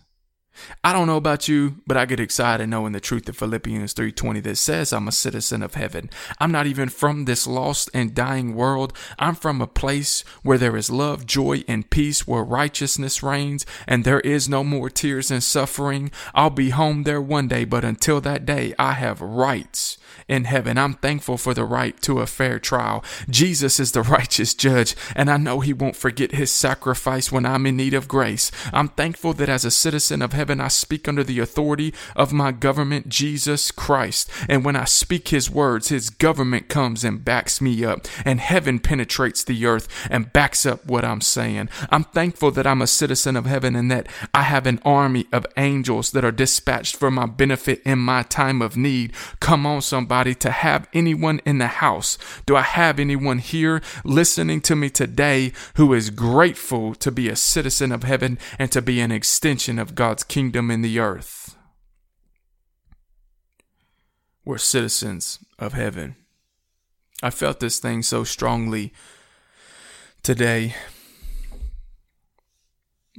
I 0.83 0.93
don't 0.93 1.07
know 1.07 1.17
about 1.17 1.47
you, 1.47 1.77
but 1.87 1.97
I 1.97 2.05
get 2.05 2.19
excited 2.19 2.69
knowing 2.69 2.93
the 2.93 2.99
truth 2.99 3.27
of 3.27 3.37
Philippians 3.37 3.95
3:20 3.95 4.39
that 4.41 4.57
says 4.57 4.93
I'm 4.93 5.07
a 5.07 5.11
citizen 5.11 5.63
of 5.63 5.73
heaven. 5.73 6.11
I'm 6.39 6.51
not 6.51 6.67
even 6.67 6.89
from 6.89 7.25
this 7.25 7.47
lost 7.47 7.89
and 7.91 8.13
dying 8.13 8.53
world. 8.53 8.95
I'm 9.17 9.33
from 9.33 9.61
a 9.61 9.67
place 9.67 10.23
where 10.43 10.59
there 10.59 10.77
is 10.77 10.91
love, 10.91 11.25
joy, 11.25 11.63
and 11.67 11.89
peace, 11.89 12.27
where 12.27 12.43
righteousness 12.43 13.23
reigns, 13.23 13.65
and 13.87 14.03
there 14.03 14.19
is 14.19 14.47
no 14.47 14.63
more 14.63 14.91
tears 14.91 15.31
and 15.31 15.41
suffering. 15.41 16.11
I'll 16.35 16.51
be 16.51 16.69
home 16.69 17.01
there 17.01 17.21
one 17.21 17.47
day, 17.47 17.65
but 17.65 17.83
until 17.83 18.21
that 18.21 18.45
day, 18.45 18.75
I 18.77 18.91
have 18.91 19.21
rights 19.21 19.97
in 20.31 20.45
heaven. 20.45 20.77
I'm 20.77 20.93
thankful 20.93 21.37
for 21.37 21.53
the 21.53 21.65
right 21.65 22.01
to 22.03 22.21
a 22.21 22.25
fair 22.25 22.57
trial. 22.57 23.03
Jesus 23.29 23.81
is 23.81 23.91
the 23.91 24.01
righteous 24.17 24.53
judge, 24.53 24.95
and 25.13 25.29
I 25.29 25.35
know 25.35 25.59
he 25.59 25.73
won't 25.73 25.97
forget 25.97 26.31
his 26.31 26.49
sacrifice 26.49 27.31
when 27.31 27.45
I'm 27.45 27.65
in 27.65 27.75
need 27.75 27.93
of 27.93 28.07
grace. 28.07 28.49
I'm 28.71 28.87
thankful 28.87 29.33
that 29.33 29.49
as 29.49 29.65
a 29.65 29.71
citizen 29.71 30.21
of 30.21 30.31
heaven, 30.31 30.61
I 30.61 30.69
speak 30.69 31.09
under 31.09 31.23
the 31.23 31.39
authority 31.39 31.93
of 32.15 32.31
my 32.31 32.53
government, 32.53 33.09
Jesus 33.09 33.71
Christ. 33.71 34.29
And 34.47 34.63
when 34.63 34.77
I 34.77 34.85
speak 34.85 35.27
his 35.27 35.49
words, 35.49 35.89
his 35.89 36.09
government 36.09 36.69
comes 36.69 37.03
and 37.03 37.25
backs 37.25 37.59
me 37.59 37.83
up, 37.83 38.07
and 38.23 38.39
heaven 38.39 38.79
penetrates 38.79 39.43
the 39.43 39.65
earth 39.65 39.89
and 40.09 40.31
backs 40.31 40.65
up 40.65 40.85
what 40.85 41.03
I'm 41.03 41.21
saying. 41.21 41.67
I'm 41.89 42.05
thankful 42.05 42.51
that 42.51 42.65
I'm 42.65 42.81
a 42.81 42.87
citizen 42.87 43.35
of 43.35 43.45
heaven 43.45 43.75
and 43.75 43.91
that 43.91 44.07
I 44.33 44.43
have 44.43 44.65
an 44.65 44.79
army 44.85 45.27
of 45.33 45.45
angels 45.57 46.11
that 46.11 46.23
are 46.23 46.31
dispatched 46.31 46.95
for 46.95 47.11
my 47.11 47.25
benefit 47.25 47.81
in 47.83 47.99
my 47.99 48.23
time 48.23 48.61
of 48.61 48.77
need. 48.77 49.11
Come 49.41 49.65
on, 49.65 49.81
somebody, 49.81 50.20
to 50.23 50.51
have 50.51 50.87
anyone 50.93 51.41
in 51.45 51.57
the 51.57 51.67
house. 51.67 52.17
Do 52.45 52.55
I 52.55 52.61
have 52.61 52.99
anyone 52.99 53.39
here 53.39 53.81
listening 54.03 54.61
to 54.61 54.75
me 54.75 54.89
today 54.89 55.53
who 55.75 55.93
is 55.93 56.09
grateful 56.09 56.95
to 56.95 57.11
be 57.11 57.27
a 57.29 57.35
citizen 57.35 57.91
of 57.91 58.03
heaven 58.03 58.37
and 58.57 58.71
to 58.71 58.81
be 58.81 58.99
an 59.01 59.11
extension 59.11 59.79
of 59.79 59.95
God's 59.95 60.23
kingdom 60.23 60.71
in 60.71 60.81
the 60.81 60.99
earth? 60.99 61.57
We're 64.45 64.57
citizens 64.57 65.39
of 65.59 65.73
heaven. 65.73 66.15
I 67.23 67.29
felt 67.29 67.59
this 67.59 67.79
thing 67.79 68.01
so 68.01 68.23
strongly 68.23 68.93
Today, 70.23 70.75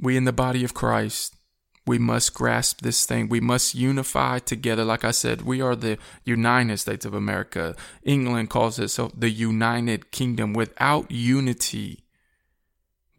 we 0.01 0.15
in 0.15 0.23
the 0.23 0.31
body 0.31 0.63
of 0.63 0.73
Christ, 0.73 1.35
we 1.85 1.99
must 1.99 2.33
grasp 2.33 2.81
this 2.81 3.05
thing. 3.05 3.27
We 3.27 3.41
must 3.41 3.75
unify 3.75 4.39
together. 4.39 4.85
Like 4.85 5.03
I 5.03 5.11
said, 5.11 5.41
we 5.41 5.61
are 5.61 5.75
the 5.75 5.97
United 6.23 6.77
States 6.77 7.05
of 7.05 7.13
America. 7.13 7.75
England 8.03 8.49
calls 8.49 8.79
itself 8.79 9.11
the 9.17 9.29
United 9.29 10.11
Kingdom. 10.11 10.53
Without 10.53 11.11
unity, 11.11 12.05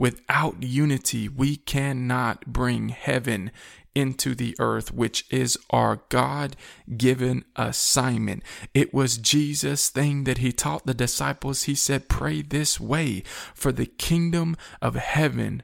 without 0.01 0.63
unity, 0.63 1.29
we 1.29 1.57
cannot 1.57 2.47
bring 2.47 2.89
heaven 2.89 3.51
into 3.95 4.35
the 4.35 4.57
earth, 4.59 4.93
which 4.93 5.27
is 5.31 5.59
our 5.71 6.01
God 6.09 6.57
given 6.97 7.45
assignment. 7.57 8.43
It 8.73 8.95
was 8.95 9.19
Jesus' 9.19 9.91
thing 9.91 10.25
that 10.25 10.39
he 10.39 10.53
taught 10.53 10.87
the 10.87 10.95
disciples. 10.95 11.65
He 11.65 11.75
said, 11.75 12.09
Pray 12.09 12.41
this 12.41 12.81
way 12.81 13.23
for 13.55 13.73
the 13.73 13.87
kingdom 13.87 14.57
of 14.81 14.95
heaven 14.97 15.63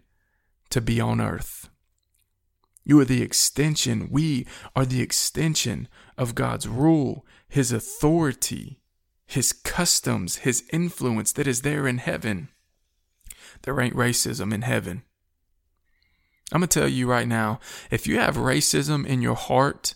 to 0.69 0.83
be 0.83 1.01
on 1.01 1.21
earth. 1.21 1.70
You 2.85 2.99
are 3.01 3.05
the 3.05 3.23
extension, 3.23 4.09
we 4.11 4.47
are 4.75 4.87
the 4.87 5.03
extension 5.03 5.89
of 6.17 6.35
God's 6.35 6.67
rule, 6.67 7.27
His 7.49 7.73
authority, 7.73 8.81
His 9.27 9.53
customs, 9.53 10.37
His 10.37 10.65
influence 10.73 11.33
that 11.33 11.47
is 11.47 11.63
there 11.63 11.87
in 11.87 11.99
heaven. 11.99 12.49
There 13.63 13.81
ain't 13.81 13.97
racism 13.97 14.53
in 14.53 14.63
heaven. 14.63 15.03
I'm 16.53 16.61
going 16.61 16.69
to 16.69 16.81
tell 16.81 16.89
you 16.89 17.09
right 17.09 17.29
now 17.29 17.61
if 17.91 18.07
you 18.07 18.19
have 18.19 18.37
racism 18.37 19.07
in 19.07 19.23
your 19.23 19.37
heart 19.37 19.95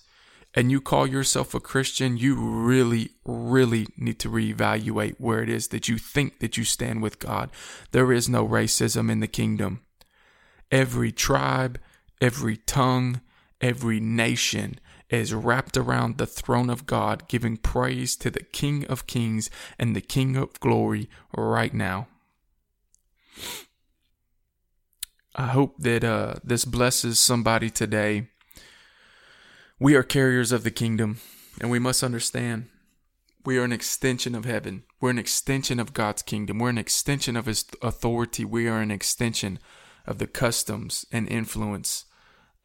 and 0.55 0.70
you 0.70 0.81
call 0.81 1.07
yourself 1.07 1.53
a 1.53 1.61
Christian, 1.61 2.16
you 2.16 2.37
really, 2.37 3.11
really 3.25 3.88
need 3.97 4.20
to 4.20 4.31
reevaluate 4.31 5.16
where 5.18 5.42
it 5.42 5.49
is 5.49 5.68
that 5.68 5.88
you 5.88 5.99
think 5.99 6.38
that 6.38 6.57
you 6.57 6.64
stand 6.64 7.03
with 7.03 7.18
God. 7.18 7.51
There 7.90 8.12
is 8.12 8.29
no 8.29 8.47
racism 8.47 9.11
in 9.11 9.18
the 9.18 9.27
kingdom. 9.27 9.83
Every 10.70 11.11
tribe, 11.11 11.81
every 12.24 12.56
tongue, 12.56 13.20
every 13.60 14.00
nation 14.00 14.80
is 15.10 15.34
wrapped 15.34 15.76
around 15.76 16.16
the 16.16 16.26
throne 16.26 16.70
of 16.70 16.87
God, 16.87 17.28
giving 17.28 17.58
praise 17.58 18.16
to 18.16 18.30
the 18.30 18.42
King 18.42 18.87
of 18.87 19.06
Kings 19.06 19.50
and 19.78 19.94
the 19.94 20.00
King 20.00 20.34
of 20.34 20.58
Glory 20.58 21.10
right 21.37 21.74
now. 21.74 22.08
I 25.34 25.48
hope 25.48 25.76
that 25.80 26.02
uh, 26.02 26.37
this 26.42 26.64
blesses 26.64 27.20
somebody 27.20 27.68
today. 27.68 28.28
We 29.78 29.94
are 29.94 30.02
carriers 30.02 30.50
of 30.50 30.64
the 30.64 30.70
kingdom, 30.70 31.18
and 31.60 31.70
we 31.70 31.78
must 31.78 32.02
understand 32.02 32.70
we 33.44 33.58
are 33.58 33.64
an 33.64 33.72
extension 33.72 34.34
of 34.34 34.46
heaven. 34.46 34.84
We're 34.98 35.10
an 35.10 35.18
extension 35.18 35.78
of 35.78 35.92
God's 35.92 36.22
kingdom. 36.22 36.58
We're 36.58 36.70
an 36.70 36.78
extension 36.78 37.37
of 37.37 37.44
His 37.44 37.66
authority. 37.82 38.46
We 38.46 38.66
are 38.66 38.80
an 38.80 38.90
extension 38.90 39.58
of 40.06 40.16
the 40.16 40.26
customs 40.26 41.04
and 41.12 41.28
influence 41.28 42.06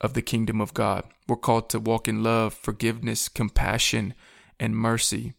of 0.02 0.14
the 0.14 0.22
kingdom 0.22 0.62
of 0.62 0.74
God. 0.74 1.04
We're 1.28 1.36
called 1.36 1.70
to 1.70 1.80
walk 1.80 2.08
in 2.08 2.24
love, 2.24 2.54
forgiveness, 2.54 3.30
compassion, 3.30 4.14
and 4.60 4.76
mercy. 4.76 5.34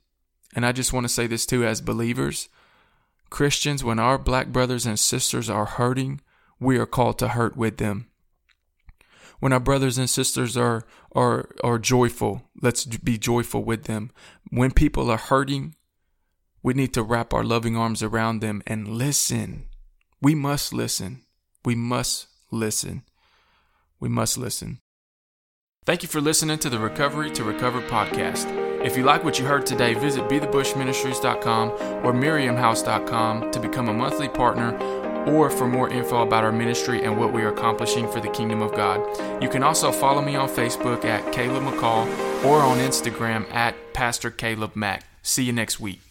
And 0.55 0.67
I 0.67 0.73
just 0.73 0.93
want 0.93 1.05
to 1.05 1.13
say 1.13 1.27
this 1.27 1.47
too 1.47 1.65
as 1.65 1.81
believers, 1.81 2.49
Christians, 3.31 3.85
when 3.85 3.99
our 3.99 4.19
black 4.19 4.49
brothers 4.49 4.87
and 4.87 4.99
sisters 4.99 5.49
are 5.49 5.67
hurting, 5.67 6.21
we 6.59 6.77
are 6.79 6.87
called 6.87 7.19
to 7.21 7.29
hurt 7.29 7.57
with 7.57 7.79
them. 7.79 8.09
When 9.39 9.53
our 9.53 9.61
brothers 9.61 9.97
and 9.97 10.11
sisters 10.11 10.57
are 10.57 10.85
are 11.13 11.49
are 11.65 11.79
joyful, 11.79 12.43
let's 12.61 12.85
be 12.85 13.17
joyful 13.17 13.65
with 13.65 13.85
them. 13.85 14.11
When 14.51 14.71
people 14.71 15.11
are 15.11 15.17
hurting, 15.17 15.75
we 16.63 16.75
need 16.75 16.93
to 16.95 17.03
wrap 17.03 17.33
our 17.33 17.45
loving 17.45 17.77
arms 17.77 18.03
around 18.03 18.41
them 18.41 18.63
and 18.67 18.87
listen. 18.87 19.69
We 20.21 20.35
must 20.35 20.75
listen. 20.75 21.23
We 21.65 21.75
must 21.75 22.27
listen. 22.51 23.05
We 24.01 24.09
must 24.09 24.39
listen. 24.39 24.79
Thank 25.87 26.03
you 26.03 26.09
for 26.09 26.21
listening 26.21 26.59
to 26.59 26.71
the 26.71 26.79
Recovery 26.79 27.31
to 27.33 27.45
Recover 27.45 27.81
podcast. 27.83 28.47
If 28.85 28.97
you 28.97 29.05
like 29.05 29.25
what 29.25 29.39
you 29.39 29.45
heard 29.45 29.67
today, 29.67 29.95
visit 29.95 30.25
bethebushministries.com 30.25 31.71
or 32.05 32.13
miriamhouse.com 32.13 33.51
to 33.51 33.61
become 33.61 33.89
a 33.89 33.93
monthly 33.93 34.29
partner 34.29 34.77
or 35.27 35.51
for 35.51 35.67
more 35.67 35.91
info 35.91 36.23
about 36.23 36.45
our 36.45 36.53
ministry 36.53 37.03
and 37.03 37.19
what 37.19 37.33
we 37.33 37.43
are 37.43 37.53
accomplishing 37.53 38.11
for 38.11 38.21
the 38.21 38.31
kingdom 38.31 38.63
of 38.63 38.73
God. 38.75 39.43
You 39.43 39.49
can 39.49 39.63
also 39.63 39.93
follow 39.93 40.23
me 40.23 40.37
on 40.37 40.49
Facebook 40.49 41.05
at 41.05 41.33
Caleb 41.33 41.65
McCall 41.65 42.07
or 42.45 42.59
on 42.63 42.79
Instagram 42.79 43.51
at 43.53 43.75
Pastor 43.93 44.31
Caleb 44.31 44.75
Mack. 44.77 45.05
See 45.23 45.45
you 45.45 45.53
next 45.53 45.79
week. 45.79 46.10